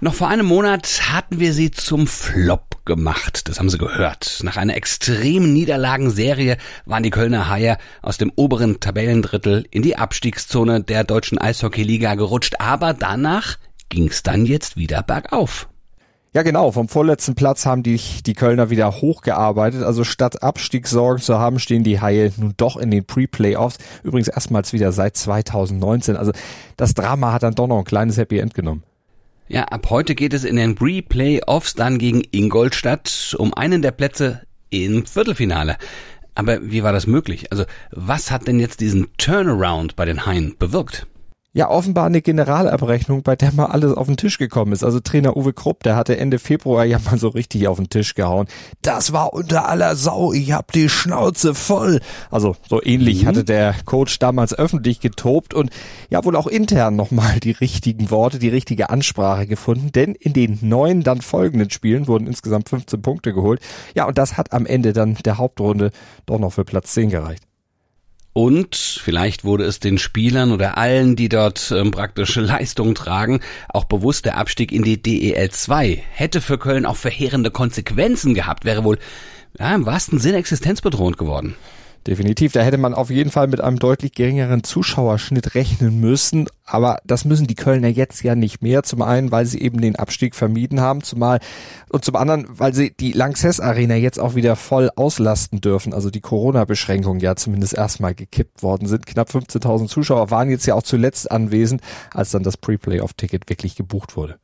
Noch 0.05 0.13
vor 0.13 0.27
einem 0.27 0.45
Monat 0.45 1.01
hatten 1.09 1.39
wir 1.39 1.51
sie 1.51 1.71
zum 1.71 2.05
Flop 2.05 2.85
gemacht. 2.85 3.49
Das 3.49 3.57
haben 3.57 3.71
Sie 3.71 3.79
gehört. 3.79 4.39
Nach 4.43 4.55
einer 4.55 4.75
extremen 4.75 5.51
Niederlagenserie 5.51 6.57
waren 6.85 7.01
die 7.01 7.09
Kölner 7.09 7.49
Haie 7.49 7.79
aus 8.03 8.19
dem 8.19 8.31
oberen 8.35 8.79
Tabellendrittel 8.79 9.65
in 9.71 9.81
die 9.81 9.97
Abstiegszone 9.97 10.83
der 10.83 11.05
deutschen 11.05 11.39
Eishockeyliga 11.39 12.13
gerutscht. 12.13 12.57
Aber 12.59 12.93
danach 12.93 13.57
ging 13.89 14.07
es 14.07 14.21
dann 14.21 14.45
jetzt 14.45 14.77
wieder 14.77 15.01
bergauf. 15.01 15.69
Ja, 16.35 16.43
genau. 16.43 16.71
Vom 16.71 16.87
vorletzten 16.87 17.33
Platz 17.33 17.65
haben 17.65 17.81
die, 17.81 17.99
die 18.27 18.35
Kölner 18.35 18.69
wieder 18.69 18.91
hochgearbeitet. 18.91 19.81
Also 19.81 20.03
statt 20.03 20.43
Abstiegssorgen 20.43 21.19
zu 21.19 21.39
haben, 21.39 21.57
stehen 21.57 21.83
die 21.83 21.99
Haie 21.99 22.31
nun 22.37 22.53
doch 22.57 22.77
in 22.77 22.91
den 22.91 23.05
Pre-Playoffs. 23.05 23.79
Übrigens 24.03 24.27
erstmals 24.27 24.71
wieder 24.71 24.91
seit 24.91 25.17
2019. 25.17 26.15
Also 26.15 26.31
das 26.77 26.93
Drama 26.93 27.33
hat 27.33 27.41
dann 27.41 27.55
doch 27.55 27.65
noch 27.65 27.79
ein 27.79 27.85
kleines 27.85 28.17
Happy 28.17 28.37
End 28.37 28.53
genommen. 28.53 28.83
Ja, 29.47 29.65
ab 29.65 29.91
heute 29.91 30.15
geht 30.15 30.33
es 30.33 30.43
in 30.43 30.55
den 30.55 30.73
Pre-Playoffs 30.73 31.75
dann 31.75 31.99
gegen 31.99 32.23
Ingolstadt 32.31 33.35
um 33.37 33.53
einen 33.53 33.83
der 33.83 33.91
Plätze 33.91 34.41
im 34.71 35.05
Viertelfinale. 35.05 35.77
Aber 36.33 36.59
wie 36.63 36.81
war 36.81 36.91
das 36.91 37.05
möglich? 37.05 37.51
Also, 37.51 37.65
was 37.91 38.31
hat 38.31 38.47
denn 38.47 38.59
jetzt 38.59 38.81
diesen 38.81 39.07
Turnaround 39.17 39.95
bei 39.95 40.05
den 40.05 40.25
Haien 40.25 40.55
bewirkt? 40.57 41.05
Ja 41.55 41.69
offenbar 41.69 42.07
eine 42.07 42.21
Generalabrechnung, 42.21 43.23
bei 43.23 43.37
der 43.37 43.53
mal 43.53 43.67
alles 43.67 43.93
auf 43.93 44.07
den 44.07 44.17
Tisch 44.17 44.37
gekommen 44.37 44.73
ist. 44.73 44.83
Also 44.83 44.99
Trainer 44.99 45.37
Uwe 45.37 45.53
Krupp, 45.53 45.83
der 45.83 45.95
hatte 45.95 46.17
Ende 46.17 46.37
Februar 46.37 46.83
ja 46.83 46.99
mal 46.99 47.17
so 47.17 47.29
richtig 47.29 47.69
auf 47.69 47.77
den 47.77 47.89
Tisch 47.89 48.13
gehauen. 48.13 48.47
Das 48.81 49.13
war 49.13 49.33
unter 49.33 49.69
aller 49.69 49.95
Sau, 49.95 50.33
ich 50.33 50.51
hab 50.51 50.73
die 50.73 50.89
Schnauze 50.89 51.55
voll. 51.55 52.01
Also 52.29 52.57
so 52.67 52.83
ähnlich 52.83 53.23
mhm. 53.23 53.27
hatte 53.27 53.43
der 53.45 53.73
Coach 53.85 54.19
damals 54.19 54.53
öffentlich 54.53 54.99
getobt 54.99 55.53
und 55.53 55.69
ja 56.09 56.25
wohl 56.25 56.35
auch 56.35 56.47
intern 56.47 56.97
nochmal 56.97 57.39
die 57.39 57.51
richtigen 57.51 58.11
Worte, 58.11 58.37
die 58.37 58.49
richtige 58.49 58.89
Ansprache 58.89 59.47
gefunden, 59.47 59.93
denn 59.93 60.13
in 60.13 60.33
den 60.33 60.59
neun 60.61 61.03
dann 61.03 61.21
folgenden 61.21 61.69
Spielen 61.69 62.09
wurden 62.09 62.27
insgesamt 62.27 62.67
15 62.67 63.01
Punkte 63.01 63.33
geholt. 63.33 63.61
Ja, 63.95 64.05
und 64.07 64.17
das 64.17 64.35
hat 64.35 64.51
am 64.51 64.65
Ende 64.65 64.91
dann 64.91 65.15
der 65.23 65.37
Hauptrunde 65.37 65.91
doch 66.25 66.37
noch 66.37 66.51
für 66.51 66.65
Platz 66.65 66.91
10 66.91 67.11
gereicht. 67.11 67.43
Und 68.37 68.75
vielleicht 68.75 69.45
wurde 69.45 69.63
es 69.63 69.79
den 69.79 69.97
Spielern 69.97 70.51
oder 70.51 70.77
allen, 70.77 71.15
die 71.15 71.29
dort 71.29 71.71
ähm, 71.71 71.91
praktische 71.91 72.41
Leistung 72.41 72.93
tragen, 72.93 73.39
auch 73.69 73.85
bewusst 73.85 74.25
der 74.25 74.37
Abstieg 74.37 74.73
in 74.73 74.83
die 74.83 75.01
DEL 75.01 75.49
2 75.49 76.03
hätte 76.11 76.41
für 76.41 76.57
Köln 76.57 76.85
auch 76.85 76.97
verheerende 76.97 77.49
Konsequenzen 77.49 78.33
gehabt, 78.33 78.65
wäre 78.65 78.83
wohl 78.83 78.99
Ja, 79.57 79.73
im 79.73 79.85
wahrsten 79.85 80.19
Sinne 80.19 80.35
existenzbedrohend 80.35 81.17
geworden. 81.17 81.55
Definitiv, 82.07 82.51
da 82.51 82.61
hätte 82.61 82.77
man 82.77 82.93
auf 82.93 83.09
jeden 83.09 83.31
Fall 83.31 83.47
mit 83.47 83.61
einem 83.61 83.79
deutlich 83.79 84.11
geringeren 84.11 84.63
Zuschauerschnitt 84.63 85.55
rechnen 85.55 85.99
müssen. 85.99 86.47
Aber 86.63 86.99
das 87.03 87.25
müssen 87.25 87.47
die 87.47 87.55
Kölner 87.55 87.87
jetzt 87.87 88.21
ja 88.21 88.35
nicht 88.35 88.61
mehr. 88.61 88.83
Zum 88.83 89.01
einen, 89.01 89.31
weil 89.31 89.47
sie 89.47 89.59
eben 89.59 89.81
den 89.81 89.95
Abstieg 89.95 90.35
vermieden 90.35 90.81
haben, 90.81 91.01
zumal 91.01 91.39
und 91.89 92.05
zum 92.05 92.15
anderen, 92.15 92.45
weil 92.47 92.75
sie 92.75 92.91
die 92.91 93.11
Lanxess 93.11 93.59
Arena 93.59 93.95
jetzt 93.95 94.19
auch 94.19 94.35
wieder 94.35 94.55
voll 94.55 94.91
auslasten 94.95 95.61
dürfen. 95.61 95.93
Also 95.93 96.11
die 96.11 96.21
Corona-Beschränkungen 96.21 97.21
ja 97.21 97.35
zumindest 97.35 97.73
erstmal 97.73 98.13
gekippt 98.13 98.61
worden 98.61 98.87
sind. 98.87 99.07
Knapp 99.07 99.29
15.000 99.29 99.87
Zuschauer 99.87 100.29
waren 100.29 100.51
jetzt 100.51 100.67
ja 100.67 100.75
auch 100.75 100.83
zuletzt 100.83 101.31
anwesend, 101.31 101.81
als 102.13 102.29
dann 102.29 102.43
das 102.43 102.57
Pre-Playoff-Ticket 102.57 103.49
wirklich 103.49 103.75
gebucht 103.75 104.15
wurde. 104.15 104.37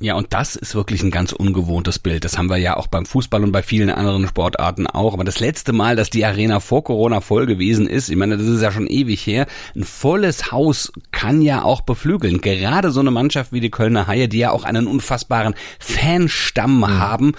Ja, 0.00 0.16
und 0.16 0.32
das 0.32 0.56
ist 0.56 0.74
wirklich 0.74 1.04
ein 1.04 1.12
ganz 1.12 1.32
ungewohntes 1.32 2.00
Bild. 2.00 2.24
Das 2.24 2.36
haben 2.36 2.50
wir 2.50 2.56
ja 2.56 2.76
auch 2.76 2.88
beim 2.88 3.06
Fußball 3.06 3.44
und 3.44 3.52
bei 3.52 3.62
vielen 3.62 3.90
anderen 3.90 4.26
Sportarten 4.26 4.88
auch. 4.88 5.14
Aber 5.14 5.22
das 5.22 5.38
letzte 5.38 5.72
Mal, 5.72 5.94
dass 5.94 6.10
die 6.10 6.24
Arena 6.24 6.58
vor 6.58 6.82
Corona 6.82 7.20
voll 7.20 7.46
gewesen 7.46 7.86
ist, 7.86 8.08
ich 8.08 8.16
meine, 8.16 8.36
das 8.36 8.48
ist 8.48 8.60
ja 8.60 8.72
schon 8.72 8.88
ewig 8.88 9.24
her, 9.24 9.46
ein 9.76 9.84
volles 9.84 10.50
Haus 10.50 10.92
kann 11.12 11.40
ja 11.42 11.62
auch 11.62 11.82
beflügeln. 11.82 12.40
Gerade 12.40 12.90
so 12.90 13.00
eine 13.00 13.12
Mannschaft 13.12 13.52
wie 13.52 13.60
die 13.60 13.70
Kölner 13.70 14.08
Haie, 14.08 14.28
die 14.28 14.38
ja 14.38 14.50
auch 14.50 14.64
einen 14.64 14.88
unfassbaren 14.88 15.54
Fanstamm 15.78 16.78
mhm. 16.78 16.88
haben. 16.88 17.32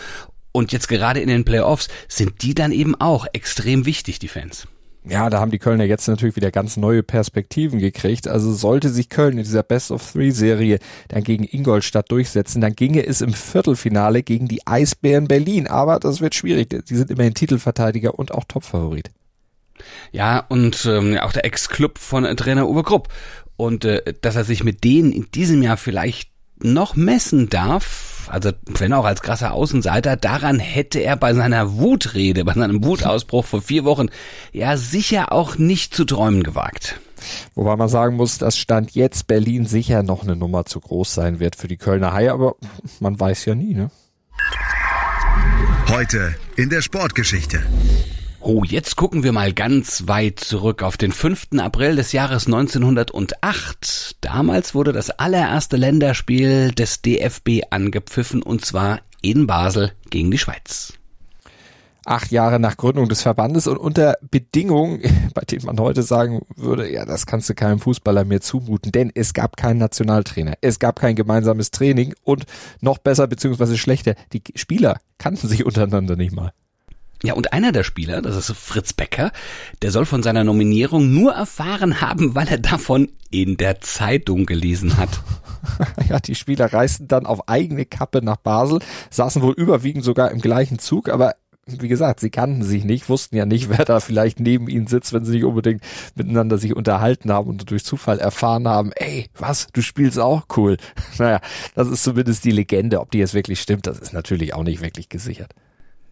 Und 0.53 0.71
jetzt 0.71 0.87
gerade 0.87 1.19
in 1.19 1.27
den 1.27 1.43
Playoffs 1.43 1.89
sind 2.07 2.41
die 2.41 2.53
dann 2.53 2.71
eben 2.71 2.95
auch 2.95 3.27
extrem 3.33 3.85
wichtig, 3.85 4.19
die 4.19 4.29
Fans 4.29 4.65
ja, 5.07 5.29
da 5.29 5.39
haben 5.39 5.51
die 5.51 5.59
Kölner 5.59 5.83
jetzt 5.83 6.07
natürlich 6.07 6.35
wieder 6.35 6.51
ganz 6.51 6.77
neue 6.77 7.03
Perspektiven 7.03 7.79
gekriegt. 7.79 8.27
Also 8.27 8.53
sollte 8.53 8.89
sich 8.89 9.09
Köln 9.09 9.37
in 9.37 9.43
dieser 9.43 9.63
Best 9.63 9.91
of 9.91 10.11
Three 10.11 10.31
Serie 10.31 10.79
dann 11.09 11.23
gegen 11.23 11.43
Ingolstadt 11.43 12.11
durchsetzen, 12.11 12.61
dann 12.61 12.75
ginge 12.75 13.05
es 13.05 13.21
im 13.21 13.33
Viertelfinale 13.33 14.23
gegen 14.23 14.47
die 14.47 14.65
Eisbären 14.65 15.27
Berlin. 15.27 15.67
Aber 15.67 15.99
das 15.99 16.21
wird 16.21 16.33
schwierig. 16.33 16.69
Die 16.87 16.95
sind 16.95 17.11
immerhin 17.11 17.35
Titelverteidiger 17.35 18.17
und 18.17 18.33
auch 18.33 18.45
Topfavorit. 18.45 19.11
Ja, 20.11 20.39
und 20.49 20.85
ähm, 20.85 21.17
auch 21.19 21.33
der 21.33 21.45
Ex-Club 21.45 21.97
von 21.99 22.23
Trainer 22.35 22.67
Uwe 22.67 22.83
Krupp. 22.83 23.09
Und 23.57 23.85
äh, 23.85 24.13
dass 24.21 24.35
er 24.35 24.43
sich 24.43 24.63
mit 24.63 24.83
denen 24.83 25.11
in 25.11 25.29
diesem 25.31 25.61
Jahr 25.61 25.77
vielleicht 25.77 26.31
noch 26.59 26.95
messen 26.95 27.49
darf, 27.49 28.14
also 28.29 28.51
wenn 28.65 28.93
auch 28.93 29.05
als 29.05 29.21
krasser 29.21 29.53
Außenseiter, 29.53 30.17
daran 30.17 30.59
hätte 30.59 30.99
er 30.99 31.15
bei 31.15 31.33
seiner 31.33 31.77
Wutrede, 31.77 32.45
bei 32.45 32.53
seinem 32.53 32.83
Wutausbruch 32.83 33.45
vor 33.45 33.61
vier 33.61 33.85
Wochen 33.85 34.07
ja 34.51 34.77
sicher 34.77 35.31
auch 35.31 35.57
nicht 35.57 35.93
zu 35.93 36.05
träumen 36.05 36.43
gewagt. 36.43 36.99
Wobei 37.55 37.75
man 37.75 37.89
sagen 37.89 38.15
muss, 38.15 38.37
dass 38.37 38.57
Stand 38.57 38.91
jetzt 38.91 39.27
Berlin 39.27 39.65
sicher 39.65 40.03
noch 40.03 40.23
eine 40.23 40.35
Nummer 40.35 40.65
zu 40.65 40.79
groß 40.79 41.13
sein 41.13 41.39
wird 41.39 41.55
für 41.55 41.67
die 41.67 41.77
Kölner 41.77 42.13
Haie, 42.13 42.31
aber 42.31 42.55
man 42.99 43.19
weiß 43.19 43.45
ja 43.45 43.55
nie, 43.55 43.73
ne? 43.73 43.89
Heute 45.89 46.35
in 46.55 46.69
der 46.69 46.81
Sportgeschichte. 46.81 47.61
Oh, 48.47 48.63
jetzt 48.63 48.95
gucken 48.95 49.23
wir 49.23 49.31
mal 49.31 49.53
ganz 49.53 50.07
weit 50.07 50.39
zurück 50.39 50.83
auf 50.83 50.97
den 50.97 51.11
5. 51.11 51.47
April 51.57 51.95
des 51.95 52.11
Jahres 52.11 52.45
1908. 52.45 54.17
Damals 54.21 54.75
wurde 54.75 54.93
das 54.93 55.09
allererste 55.09 55.77
Länderspiel 55.77 56.69
des 56.69 57.01
DFB 57.01 57.63
angepfiffen 57.71 58.43
und 58.43 58.63
zwar 58.63 58.99
in 59.23 59.47
Basel 59.47 59.93
gegen 60.11 60.29
die 60.29 60.37
Schweiz. 60.37 60.93
Acht 62.05 62.31
Jahre 62.31 62.59
nach 62.59 62.77
Gründung 62.77 63.09
des 63.09 63.23
Verbandes 63.23 63.65
und 63.65 63.77
unter 63.77 64.15
Bedingungen, 64.29 65.01
bei 65.33 65.41
denen 65.41 65.65
man 65.65 65.79
heute 65.79 66.03
sagen 66.03 66.45
würde, 66.55 66.87
ja, 66.93 67.03
das 67.03 67.25
kannst 67.25 67.49
du 67.49 67.55
keinem 67.55 67.79
Fußballer 67.79 68.25
mehr 68.25 68.41
zumuten, 68.41 68.91
denn 68.91 69.11
es 69.15 69.33
gab 69.33 69.57
keinen 69.57 69.79
Nationaltrainer, 69.79 70.53
es 70.61 70.77
gab 70.77 70.99
kein 70.99 71.15
gemeinsames 71.15 71.71
Training 71.71 72.13
und 72.21 72.45
noch 72.79 72.99
besser 72.99 73.25
beziehungsweise 73.25 73.75
schlechter, 73.75 74.13
die 74.33 74.43
Spieler 74.53 74.99
kannten 75.17 75.47
sich 75.47 75.65
untereinander 75.65 76.15
nicht 76.15 76.35
mal. 76.35 76.51
Ja, 77.23 77.33
und 77.33 77.53
einer 77.53 77.71
der 77.71 77.83
Spieler, 77.83 78.21
das 78.21 78.35
ist 78.35 78.55
Fritz 78.55 78.93
Becker, 78.93 79.31
der 79.81 79.91
soll 79.91 80.05
von 80.05 80.21
seiner 80.21 80.43
Nominierung 80.43 81.13
nur 81.13 81.33
erfahren 81.33 82.01
haben, 82.01 82.35
weil 82.35 82.47
er 82.47 82.59
davon 82.59 83.09
in 83.31 83.57
der 83.57 83.81
Zeitung 83.81 84.45
gelesen 84.45 84.97
hat. 84.97 85.21
ja, 86.09 86.19
die 86.19 86.35
Spieler 86.35 86.71
reisten 86.71 87.07
dann 87.07 87.25
auf 87.25 87.47
eigene 87.47 87.85
Kappe 87.85 88.21
nach 88.23 88.37
Basel, 88.37 88.79
saßen 89.09 89.41
wohl 89.41 89.53
überwiegend 89.53 90.03
sogar 90.03 90.31
im 90.31 90.39
gleichen 90.39 90.79
Zug, 90.79 91.09
aber 91.09 91.35
wie 91.67 91.87
gesagt, 91.87 92.19
sie 92.19 92.29
kannten 92.29 92.61
sich 92.61 92.83
nicht, 92.83 93.09
wussten 93.09 93.35
ja 93.35 93.45
nicht, 93.45 93.69
wer 93.75 93.85
da 93.85 93.99
vielleicht 93.99 94.39
neben 94.39 94.67
ihnen 94.67 94.87
sitzt, 94.87 95.13
wenn 95.13 95.25
sie 95.25 95.33
nicht 95.33 95.45
unbedingt 95.45 95.81
miteinander 96.15 96.57
sich 96.57 96.75
unterhalten 96.75 97.31
haben 97.31 97.49
und 97.49 97.69
durch 97.69 97.83
Zufall 97.83 98.19
erfahren 98.19 98.67
haben, 98.67 98.91
ey, 98.93 99.29
was, 99.37 99.67
du 99.73 99.81
spielst 99.81 100.19
auch 100.19 100.45
cool. 100.57 100.77
Naja, 101.17 101.39
das 101.75 101.87
ist 101.87 102.03
zumindest 102.03 102.43
die 102.43 102.51
Legende. 102.51 102.99
Ob 102.99 103.09
die 103.09 103.19
jetzt 103.19 103.33
wirklich 103.33 103.61
stimmt, 103.61 103.87
das 103.87 103.99
ist 103.99 104.13
natürlich 104.13 104.53
auch 104.53 104.63
nicht 104.63 104.81
wirklich 104.81 105.07
gesichert. 105.07 105.53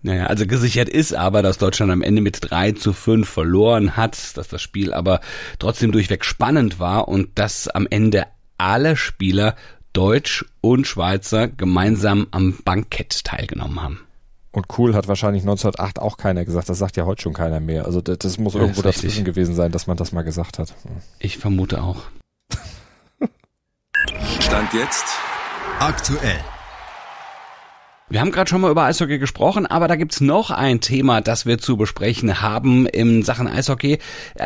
Naja, 0.06 0.26
also 0.26 0.46
gesichert 0.46 0.90
ist 0.90 1.16
aber, 1.16 1.42
dass 1.42 1.58
Deutschland 1.58 1.90
am 1.92 2.02
Ende 2.02 2.22
mit 2.22 2.40
3 2.42 2.74
zu 2.74 2.92
5 2.92 3.28
verloren 3.28 3.96
hat, 3.96 4.36
dass 4.38 4.50
das 4.50 4.62
Spiel 4.62 4.94
aber 4.94 5.22
trotzdem 5.60 5.94
durchweg 5.94 6.26
spannend 6.26 6.78
war 6.78 7.08
und 7.08 7.30
dass 7.36 7.70
am 7.70 7.88
Ende 7.90 8.26
alle 8.58 8.98
Spieler 8.98 9.56
Deutsch 9.94 10.44
und 10.60 10.88
Schweizer 10.88 11.48
gemeinsam 11.48 12.28
am 12.32 12.58
Bankett 12.66 13.24
teilgenommen 13.24 13.82
haben. 13.82 14.00
Und 14.52 14.66
cool 14.78 14.94
hat 14.94 15.08
wahrscheinlich 15.08 15.44
1908 15.44 16.00
auch 16.00 16.18
keiner 16.18 16.44
gesagt. 16.44 16.68
Das 16.68 16.78
sagt 16.78 16.98
ja 16.98 17.06
heute 17.06 17.22
schon 17.22 17.34
keiner 17.34 17.60
mehr. 17.60 17.86
Also 17.86 18.02
das, 18.02 18.20
das 18.20 18.38
muss 18.38 18.56
irgendwo 18.56 18.82
das 18.82 18.96
dazwischen 18.96 19.24
gewesen 19.24 19.56
sein, 19.56 19.72
dass 19.72 19.88
man 19.88 19.96
das 19.96 20.12
mal 20.12 20.22
gesagt 20.24 20.60
hat. 20.60 20.76
Ich 21.20 21.38
vermute 21.38 21.82
auch. 21.82 22.04
Stand 24.40 24.74
jetzt 24.74 25.06
aktuell. 25.80 26.40
Wir 28.14 28.22
haben 28.22 28.32
gerade 28.32 28.48
schon 28.48 28.62
mal 28.62 28.70
über 28.70 28.84
Eishockey 28.84 29.18
gesprochen, 29.18 29.66
aber 29.66 29.88
da 29.88 29.96
gibt's 29.96 30.22
noch 30.22 30.52
ein 30.52 30.82
Thema, 30.82 31.20
das 31.20 31.48
wir 31.48 31.58
zu 31.58 31.78
besprechen 31.78 32.44
haben 32.44 32.86
in 32.86 33.24
Sachen 33.24 33.48
Eishockey. 33.48 33.98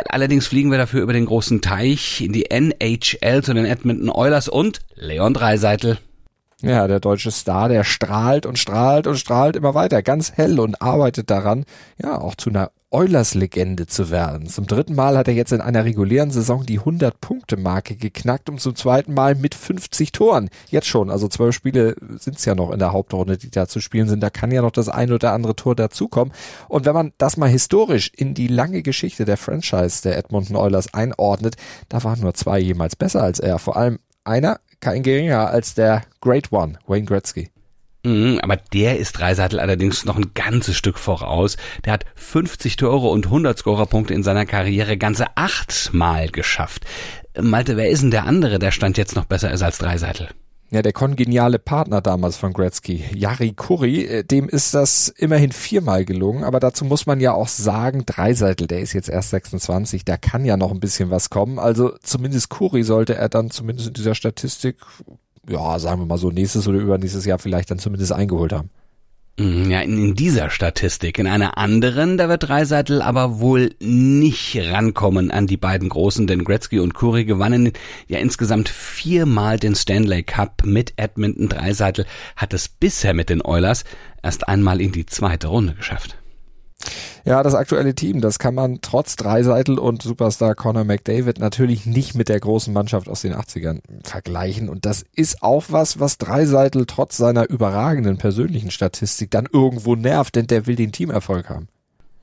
Allerdings 0.08 0.48
fliegen 0.48 0.72
wir 0.72 0.78
dafür 0.78 1.02
über 1.02 1.12
den 1.12 1.26
großen 1.26 1.60
Teich 1.60 2.22
in 2.22 2.32
die 2.32 2.50
NHL 2.50 3.44
zu 3.44 3.54
den 3.54 3.66
Edmonton 3.66 4.10
Oilers 4.10 4.48
und 4.48 4.80
Leon 4.96 5.34
Dreiseitel. 5.34 5.98
Ja, 6.62 6.88
der 6.88 7.02
deutsche 7.02 7.30
Star, 7.30 7.68
der 7.68 7.84
strahlt 7.84 8.46
und 8.46 8.58
strahlt 8.58 9.06
und 9.06 9.18
strahlt 9.18 9.58
immer 9.58 9.74
weiter, 9.74 10.02
ganz 10.02 10.32
hell 10.32 10.62
und 10.62 10.82
arbeitet 10.82 11.30
daran, 11.30 11.66
ja, 12.02 12.22
auch 12.22 12.36
zu 12.36 12.50
einer 12.50 12.72
Eulers-Legende 12.90 13.86
zu 13.86 14.10
werden. 14.12 14.48
Zum 14.48 14.66
dritten 14.66 14.96
Mal 14.96 15.18
hat 15.18 15.28
er 15.28 15.34
jetzt 15.34 15.52
in 15.52 15.60
einer 15.60 15.84
regulären 15.84 16.32
Saison 16.32 16.66
die 16.66 16.80
100-Punkte-Marke 16.80 17.96
geknackt 17.96 18.50
und 18.50 18.62
zum 18.62 18.76
zweiten 18.76 19.14
Mal 19.14 19.36
mit 19.36 19.56
50 19.56 20.14
Toren. 20.14 20.50
Jetzt 20.70 20.88
schon, 20.88 21.10
also 21.10 21.28
zwölf 21.28 21.54
Spiele 21.54 21.96
sind 22.18 22.38
es 22.38 22.46
ja 22.46 22.56
noch 22.56 22.72
in 22.72 22.80
der 22.80 22.94
Hauptrunde, 22.94 23.38
die 23.38 23.52
da 23.52 23.68
zu 23.68 23.82
spielen 23.82 24.08
sind. 24.08 24.22
Da 24.22 24.30
kann 24.30 24.52
ja 24.52 24.62
noch 24.62 24.72
das 24.72 24.88
ein 24.88 25.12
oder 25.12 25.34
andere 25.34 25.56
Tor 25.56 25.76
dazukommen. 25.76 26.34
Und 26.70 26.86
wenn 26.86 26.94
man 26.94 27.12
das 27.18 27.36
mal 27.36 27.50
historisch 27.50 28.10
in 28.16 28.34
die 28.34 28.48
lange 28.48 28.82
Geschichte 28.84 29.26
der 29.26 29.38
Franchise 29.38 30.02
der 30.04 30.18
Edmonton 30.18 30.56
Oilers 30.56 30.94
einordnet, 30.94 31.56
da 31.90 32.04
waren 32.06 32.22
nur 32.22 32.36
zwei 32.36 32.60
jemals 32.60 32.96
besser 32.96 33.22
als 33.22 33.40
er. 33.40 33.60
Vor 33.60 33.76
allem 33.76 34.00
einer, 34.24 34.62
kein 34.80 35.04
geringer 35.04 35.50
als 35.50 35.74
der 35.74 36.04
Great 36.22 36.54
One, 36.54 36.80
Wayne 36.88 37.06
Gretzky. 37.06 37.50
Mhm, 38.04 38.40
aber 38.42 38.58
der 38.58 39.00
ist 39.00 39.14
Dreiseitel 39.14 39.60
allerdings 39.60 40.06
noch 40.06 40.18
ein 40.18 40.32
ganzes 40.34 40.78
Stück 40.78 40.98
voraus. 40.98 41.58
Der 41.86 41.94
hat 41.94 42.06
50 42.16 42.76
Tore 42.76 43.10
und 43.10 43.26
100 43.26 43.58
Scorerpunkte 43.58 44.14
in 44.14 44.24
seiner 44.24 44.46
Karriere 44.46 44.98
ganze 44.98 45.26
achtmal 45.36 46.30
geschafft. 46.30 46.86
Malte, 47.40 47.78
wer 47.78 47.90
ist 47.90 48.02
denn 48.02 48.12
der 48.12 48.26
andere, 48.26 48.60
der 48.60 48.72
Stand 48.72 48.98
jetzt 48.98 49.16
noch 49.16 49.26
besser 49.26 49.52
ist 49.52 49.62
als 49.62 49.78
Dreiseitel? 49.78 50.30
Ja, 50.70 50.82
der 50.82 50.92
kongeniale 50.92 51.60
Partner 51.60 52.02
damals 52.02 52.36
von 52.36 52.52
Gretzky, 52.52 53.06
Jari 53.16 53.54
Kurri, 53.54 54.04
äh, 54.04 54.24
dem 54.26 54.50
ist 54.50 54.74
das 54.74 55.08
immerhin 55.08 55.54
viermal 55.54 56.04
gelungen, 56.04 56.44
aber 56.44 56.60
dazu 56.60 56.84
muss 56.84 57.06
man 57.06 57.22
ja 57.22 57.32
auch 57.32 57.48
sagen, 57.48 58.04
Dreiseitel, 58.06 58.68
der 58.68 58.82
ist 58.82 58.92
jetzt 58.92 59.08
erst 59.08 59.30
26, 59.30 60.04
da 60.04 60.18
kann 60.18 60.44
ja 60.44 60.58
noch 60.58 60.72
ein 60.72 60.82
bisschen 60.82 61.10
was 61.10 61.30
kommen, 61.30 61.58
also 61.58 61.96
zumindest 62.04 62.50
Kurri 62.50 62.84
sollte 62.84 63.16
er 63.16 63.30
dann 63.30 63.50
zumindest 63.50 63.88
in 63.88 63.94
dieser 63.94 64.14
Statistik 64.14 64.76
ja, 65.50 65.80
sagen 65.80 66.02
wir 66.02 66.06
mal 66.06 66.18
so, 66.18 66.32
nächstes 66.32 66.68
oder 66.68 66.80
übernächstes 66.80 67.26
Jahr 67.26 67.40
vielleicht 67.40 67.72
dann 67.72 67.80
zumindest 67.80 68.12
eingeholt 68.12 68.54
haben. 68.54 68.70
Mhm, 69.40 69.70
ja, 69.70 69.82
in, 69.82 69.98
in 70.04 70.16
dieser 70.16 70.50
Statistik. 70.50 71.20
In 71.20 71.28
einer 71.28 71.60
anderen, 71.60 72.18
da 72.18 72.28
wird 72.28 72.50
Dreiseitel 72.50 73.04
aber 73.04 73.40
wohl 73.40 73.76
nicht 73.80 74.58
rankommen 74.58 75.30
an 75.30 75.46
die 75.46 75.58
beiden 75.58 75.90
Großen, 75.90 76.26
denn 76.26 76.44
Gretzky 76.44 76.80
und 76.80 76.96
Curry 76.96 77.24
gewannen 77.26 77.72
ja 78.08 78.18
insgesamt 78.18 78.68
viermal 78.68 79.60
den 79.60 79.76
Stanley 79.76 80.24
Cup 80.24 80.64
mit 80.66 80.94
Edmonton. 80.98 81.50
Dreiseitel 81.50 82.06
hat 82.36 82.54
es 82.56 82.68
bisher 82.68 83.14
mit 83.14 83.30
den 83.30 83.44
Oilers 83.44 83.84
erst 84.24 84.48
einmal 84.48 84.82
in 84.82 84.92
die 84.92 85.06
zweite 85.06 85.48
Runde 85.48 85.76
geschafft. 85.76 86.18
Ja, 87.26 87.44
das 87.44 87.56
aktuelle 87.56 87.94
Team, 87.94 88.22
das 88.22 88.40
kann 88.40 88.56
man 88.56 88.80
trotz 88.82 89.18
Dreiseitel 89.18 89.80
und 89.80 90.02
Superstar 90.02 90.56
Conor 90.56 90.86
McDavid 90.86 91.40
natürlich 91.40 91.86
nicht 91.86 92.16
mit 92.16 92.30
der 92.30 92.40
großen 92.40 92.74
Mannschaft 92.74 93.10
aus 93.10 93.22
den 93.22 93.34
80ern 93.34 93.82
vergleichen. 94.04 94.70
Und 94.70 94.86
das 94.86 95.04
ist 95.14 95.44
auch 95.44 95.66
was, 95.68 96.00
was 96.00 96.18
Dreiseitel 96.18 96.86
trotz 96.86 97.18
seiner 97.18 97.50
überragenden 97.50 98.18
persönlichen 98.18 98.72
Statistik 98.72 99.30
dann 99.30 99.48
irgendwo 99.52 99.96
nervt, 99.96 100.36
denn 100.36 100.48
der 100.48 100.68
will 100.68 100.78
den 100.78 100.94
Teamerfolg 100.94 101.50
haben. 101.50 101.68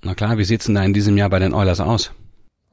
Na 0.02 0.14
klar, 0.14 0.38
wie 0.38 0.44
sieht's 0.44 0.66
denn 0.66 0.74
da 0.74 0.82
in 0.82 0.94
diesem 0.94 1.18
Jahr 1.18 1.28
bei 1.28 1.38
den 1.38 1.52
Oilers 1.52 1.80
aus? 1.80 2.12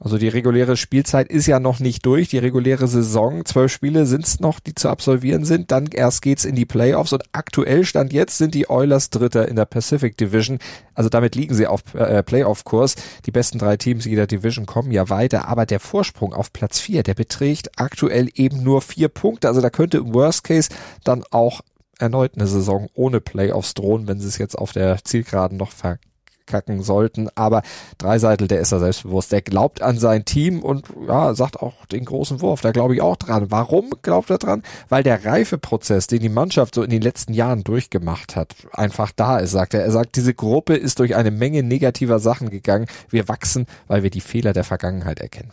Also 0.04 0.18
die 0.18 0.26
reguläre 0.26 0.76
Spielzeit 0.76 1.28
ist 1.28 1.46
ja 1.46 1.60
noch 1.60 1.78
nicht 1.78 2.04
durch. 2.06 2.28
Die 2.28 2.38
reguläre 2.38 2.88
Saison, 2.88 3.44
zwölf 3.44 3.72
Spiele 3.72 4.04
sind 4.04 4.26
es 4.26 4.40
noch, 4.40 4.58
die 4.58 4.74
zu 4.74 4.88
absolvieren 4.88 5.44
sind. 5.44 5.70
Dann 5.70 5.86
erst 5.86 6.22
geht's 6.22 6.44
in 6.44 6.56
die 6.56 6.66
Playoffs 6.66 7.12
und 7.12 7.22
aktuell 7.30 7.84
stand 7.84 8.12
jetzt 8.12 8.36
sind 8.36 8.54
die 8.56 8.68
Oilers 8.68 9.10
Dritter 9.10 9.46
in 9.46 9.54
der 9.54 9.64
Pacific 9.64 10.16
Division. 10.16 10.58
Also 10.94 11.08
damit 11.08 11.36
liegen 11.36 11.54
sie 11.54 11.68
auf 11.68 11.94
äh, 11.94 12.24
Playoff-Kurs. 12.24 12.96
Die 13.26 13.30
besten 13.30 13.58
drei 13.58 13.76
Teams 13.76 14.04
jeder 14.04 14.26
Division 14.26 14.66
kommen 14.66 14.90
ja 14.90 15.08
weiter, 15.08 15.46
aber 15.46 15.66
der 15.66 15.78
Vorsprung 15.78 16.32
auf 16.34 16.52
Platz 16.52 16.80
vier, 16.80 17.04
der 17.04 17.14
beträgt 17.14 17.78
aktuell 17.78 18.28
eben 18.34 18.64
nur 18.64 18.82
vier 18.82 19.08
Punkte. 19.08 19.46
Also 19.46 19.60
da 19.60 19.70
könnte 19.70 19.98
im 19.98 20.12
Worst 20.12 20.42
Case 20.42 20.70
dann 21.04 21.22
auch 21.30 21.60
erneut 22.00 22.32
eine 22.34 22.48
Saison 22.48 22.88
ohne 22.94 23.20
Playoffs 23.20 23.74
drohen, 23.74 24.08
wenn 24.08 24.18
sie 24.18 24.26
es 24.26 24.38
jetzt 24.38 24.58
auf 24.58 24.72
der 24.72 25.04
Zielgeraden 25.04 25.56
noch 25.58 25.70
ver 25.70 25.98
kacken 26.52 26.82
sollten. 26.82 27.28
Aber 27.34 27.62
Dreiseitel, 27.98 28.46
der 28.46 28.60
ist 28.60 28.72
da 28.72 28.78
selbstbewusst. 28.78 29.32
Der 29.32 29.40
glaubt 29.42 29.82
an 29.82 29.98
sein 29.98 30.24
Team 30.24 30.62
und 30.62 30.86
ja, 31.08 31.34
sagt 31.34 31.60
auch 31.60 31.86
den 31.86 32.04
großen 32.04 32.40
Wurf. 32.40 32.60
Da 32.60 32.70
glaube 32.72 32.94
ich 32.94 33.00
auch 33.00 33.16
dran. 33.16 33.50
Warum 33.50 33.90
glaubt 34.02 34.30
er 34.30 34.38
dran? 34.38 34.62
Weil 34.88 35.02
der 35.02 35.24
Reifeprozess, 35.24 36.06
den 36.06 36.20
die 36.20 36.28
Mannschaft 36.28 36.74
so 36.74 36.82
in 36.82 36.90
den 36.90 37.02
letzten 37.02 37.32
Jahren 37.32 37.64
durchgemacht 37.64 38.36
hat, 38.36 38.54
einfach 38.72 39.12
da 39.16 39.38
ist, 39.38 39.52
sagt 39.52 39.74
er. 39.74 39.82
Er 39.82 39.90
sagt, 39.90 40.16
diese 40.16 40.34
Gruppe 40.34 40.74
ist 40.74 40.98
durch 40.98 41.16
eine 41.16 41.30
Menge 41.30 41.62
negativer 41.62 42.18
Sachen 42.18 42.50
gegangen. 42.50 42.86
Wir 43.08 43.28
wachsen, 43.28 43.66
weil 43.88 44.02
wir 44.02 44.10
die 44.10 44.20
Fehler 44.20 44.52
der 44.52 44.64
Vergangenheit 44.64 45.20
erkennen. 45.20 45.52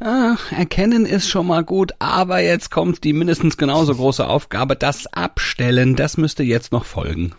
Ah, 0.00 0.36
erkennen 0.50 1.06
ist 1.06 1.28
schon 1.28 1.46
mal 1.46 1.62
gut, 1.62 1.92
aber 2.00 2.40
jetzt 2.40 2.70
kommt 2.70 3.04
die 3.04 3.12
mindestens 3.12 3.56
genauso 3.56 3.94
große 3.94 4.26
Aufgabe, 4.26 4.74
das 4.74 5.06
Abstellen, 5.06 5.94
das 5.94 6.16
müsste 6.16 6.42
jetzt 6.42 6.72
noch 6.72 6.84
folgen. 6.84 7.32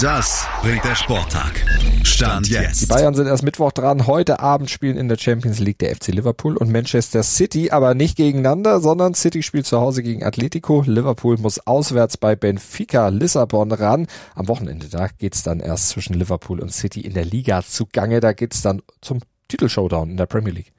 Das 0.00 0.46
bringt 0.62 0.84
der 0.84 0.94
Sporttag. 0.94 1.64
Stand 2.04 2.48
jetzt. 2.48 2.82
Die 2.82 2.86
Bayern 2.86 3.14
sind 3.14 3.26
erst 3.26 3.42
Mittwoch 3.42 3.72
dran. 3.72 4.06
Heute 4.06 4.38
Abend 4.38 4.70
spielen 4.70 4.96
in 4.96 5.08
der 5.08 5.18
Champions 5.18 5.58
League 5.58 5.78
der 5.80 5.92
FC 5.96 6.08
Liverpool 6.08 6.56
und 6.56 6.70
Manchester 6.70 7.24
City, 7.24 7.72
aber 7.72 7.94
nicht 7.94 8.16
gegeneinander, 8.16 8.78
sondern 8.78 9.14
City 9.14 9.42
spielt 9.42 9.66
zu 9.66 9.80
Hause 9.80 10.04
gegen 10.04 10.22
Atletico. 10.22 10.84
Liverpool 10.86 11.36
muss 11.38 11.66
auswärts 11.66 12.16
bei 12.16 12.36
Benfica 12.36 13.08
Lissabon 13.08 13.72
ran. 13.72 14.06
Am 14.36 14.46
Wochenende, 14.46 14.88
da 14.88 15.08
geht's 15.08 15.42
dann 15.42 15.58
erst 15.58 15.88
zwischen 15.88 16.14
Liverpool 16.14 16.60
und 16.60 16.72
City 16.72 17.00
in 17.00 17.14
der 17.14 17.24
Liga 17.24 17.64
zugange. 17.64 18.20
Da 18.20 18.32
geht's 18.34 18.62
dann 18.62 18.82
zum 19.00 19.18
Titelshowdown 19.48 20.10
in 20.10 20.16
der 20.16 20.26
Premier 20.26 20.52
League. 20.52 20.72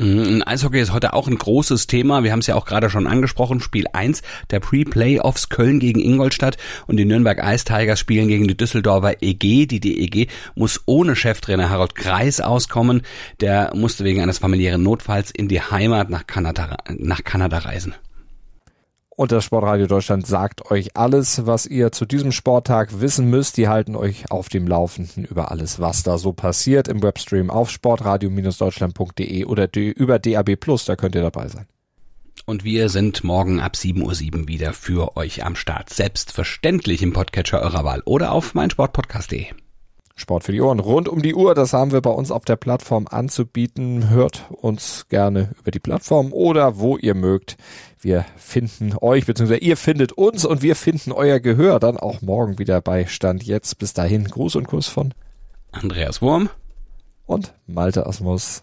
Mhm, 0.00 0.42
Eishockey 0.44 0.80
ist 0.80 0.92
heute 0.92 1.12
auch 1.12 1.28
ein 1.28 1.38
großes 1.38 1.86
Thema. 1.86 2.24
Wir 2.24 2.32
haben 2.32 2.40
es 2.40 2.48
ja 2.48 2.56
auch 2.56 2.64
gerade 2.64 2.90
schon 2.90 3.06
angesprochen. 3.06 3.60
Spiel 3.60 3.86
1 3.92 4.22
der 4.50 4.58
Pre-Playoffs 4.58 5.50
Köln 5.50 5.78
gegen 5.78 6.00
Ingolstadt 6.00 6.56
und 6.88 6.96
die 6.96 7.04
Nürnberg 7.04 7.38
Ice 7.44 7.64
Tigers 7.64 8.00
spielen 8.00 8.26
gegen 8.26 8.48
die 8.48 8.56
Düsseldorfer 8.56 9.22
EG. 9.22 9.66
Die 9.66 9.78
DEG 9.78 10.28
muss 10.56 10.82
ohne 10.86 11.14
Cheftrainer 11.14 11.70
Harold 11.70 11.94
Kreis 11.94 12.40
auskommen. 12.40 13.02
Der 13.40 13.70
musste 13.76 14.02
wegen 14.02 14.20
eines 14.20 14.38
familiären 14.38 14.82
Notfalls 14.82 15.30
in 15.30 15.46
die 15.46 15.60
Heimat 15.60 16.10
nach 16.10 16.26
Kanada, 16.26 16.76
nach 16.88 17.22
Kanada 17.22 17.58
reisen. 17.58 17.94
Und 19.16 19.30
das 19.30 19.44
Sportradio 19.44 19.86
Deutschland 19.86 20.26
sagt 20.26 20.70
euch 20.70 20.96
alles, 20.96 21.46
was 21.46 21.66
ihr 21.66 21.92
zu 21.92 22.04
diesem 22.04 22.32
Sporttag 22.32 23.00
wissen 23.00 23.30
müsst. 23.30 23.56
Die 23.56 23.68
halten 23.68 23.94
euch 23.94 24.30
auf 24.30 24.48
dem 24.48 24.66
Laufenden 24.66 25.24
über 25.24 25.50
alles, 25.52 25.78
was 25.78 26.02
da 26.02 26.18
so 26.18 26.32
passiert 26.32 26.88
im 26.88 27.02
Webstream 27.02 27.48
auf 27.48 27.70
sportradio-deutschland.de 27.70 29.44
oder 29.44 29.68
über 29.74 30.18
DAB 30.18 30.58
da 30.86 30.96
könnt 30.96 31.14
ihr 31.14 31.22
dabei 31.22 31.48
sein. 31.48 31.66
Und 32.46 32.64
wir 32.64 32.88
sind 32.88 33.24
morgen 33.24 33.60
ab 33.60 33.74
7.07 33.74 34.34
Uhr 34.34 34.48
wieder 34.48 34.72
für 34.72 35.16
euch 35.16 35.44
am 35.44 35.54
Start. 35.54 35.90
Selbstverständlich 35.90 37.00
im 37.02 37.12
Podcatcher 37.12 37.62
eurer 37.62 37.84
Wahl 37.84 38.02
oder 38.04 38.32
auf 38.32 38.54
meinsportpodcast.de. 38.54 39.46
Sport 40.16 40.44
für 40.44 40.52
die 40.52 40.60
Ohren 40.60 40.78
rund 40.78 41.08
um 41.08 41.22
die 41.22 41.34
Uhr. 41.34 41.54
Das 41.54 41.72
haben 41.72 41.90
wir 41.90 42.00
bei 42.00 42.10
uns 42.10 42.30
auf 42.30 42.44
der 42.44 42.56
Plattform 42.56 43.06
anzubieten. 43.10 44.10
Hört 44.10 44.44
uns 44.50 45.06
gerne 45.08 45.50
über 45.58 45.72
die 45.72 45.80
Plattform 45.80 46.32
oder 46.32 46.78
wo 46.78 46.96
ihr 46.96 47.14
mögt. 47.14 47.56
Wir 48.00 48.24
finden 48.36 48.94
euch, 49.00 49.26
beziehungsweise 49.26 49.60
ihr 49.60 49.76
findet 49.76 50.12
uns 50.12 50.44
und 50.44 50.62
wir 50.62 50.76
finden 50.76 51.10
euer 51.10 51.40
Gehör 51.40 51.80
dann 51.80 51.96
auch 51.96 52.22
morgen 52.22 52.58
wieder 52.58 52.80
bei 52.80 53.06
Stand 53.06 53.42
jetzt. 53.42 53.78
Bis 53.78 53.92
dahin 53.92 54.24
Gruß 54.24 54.56
und 54.56 54.68
Kuss 54.68 54.86
von 54.86 55.14
Andreas 55.72 56.22
Wurm 56.22 56.48
und 57.26 57.54
Malte 57.66 58.06
Asmus. 58.06 58.62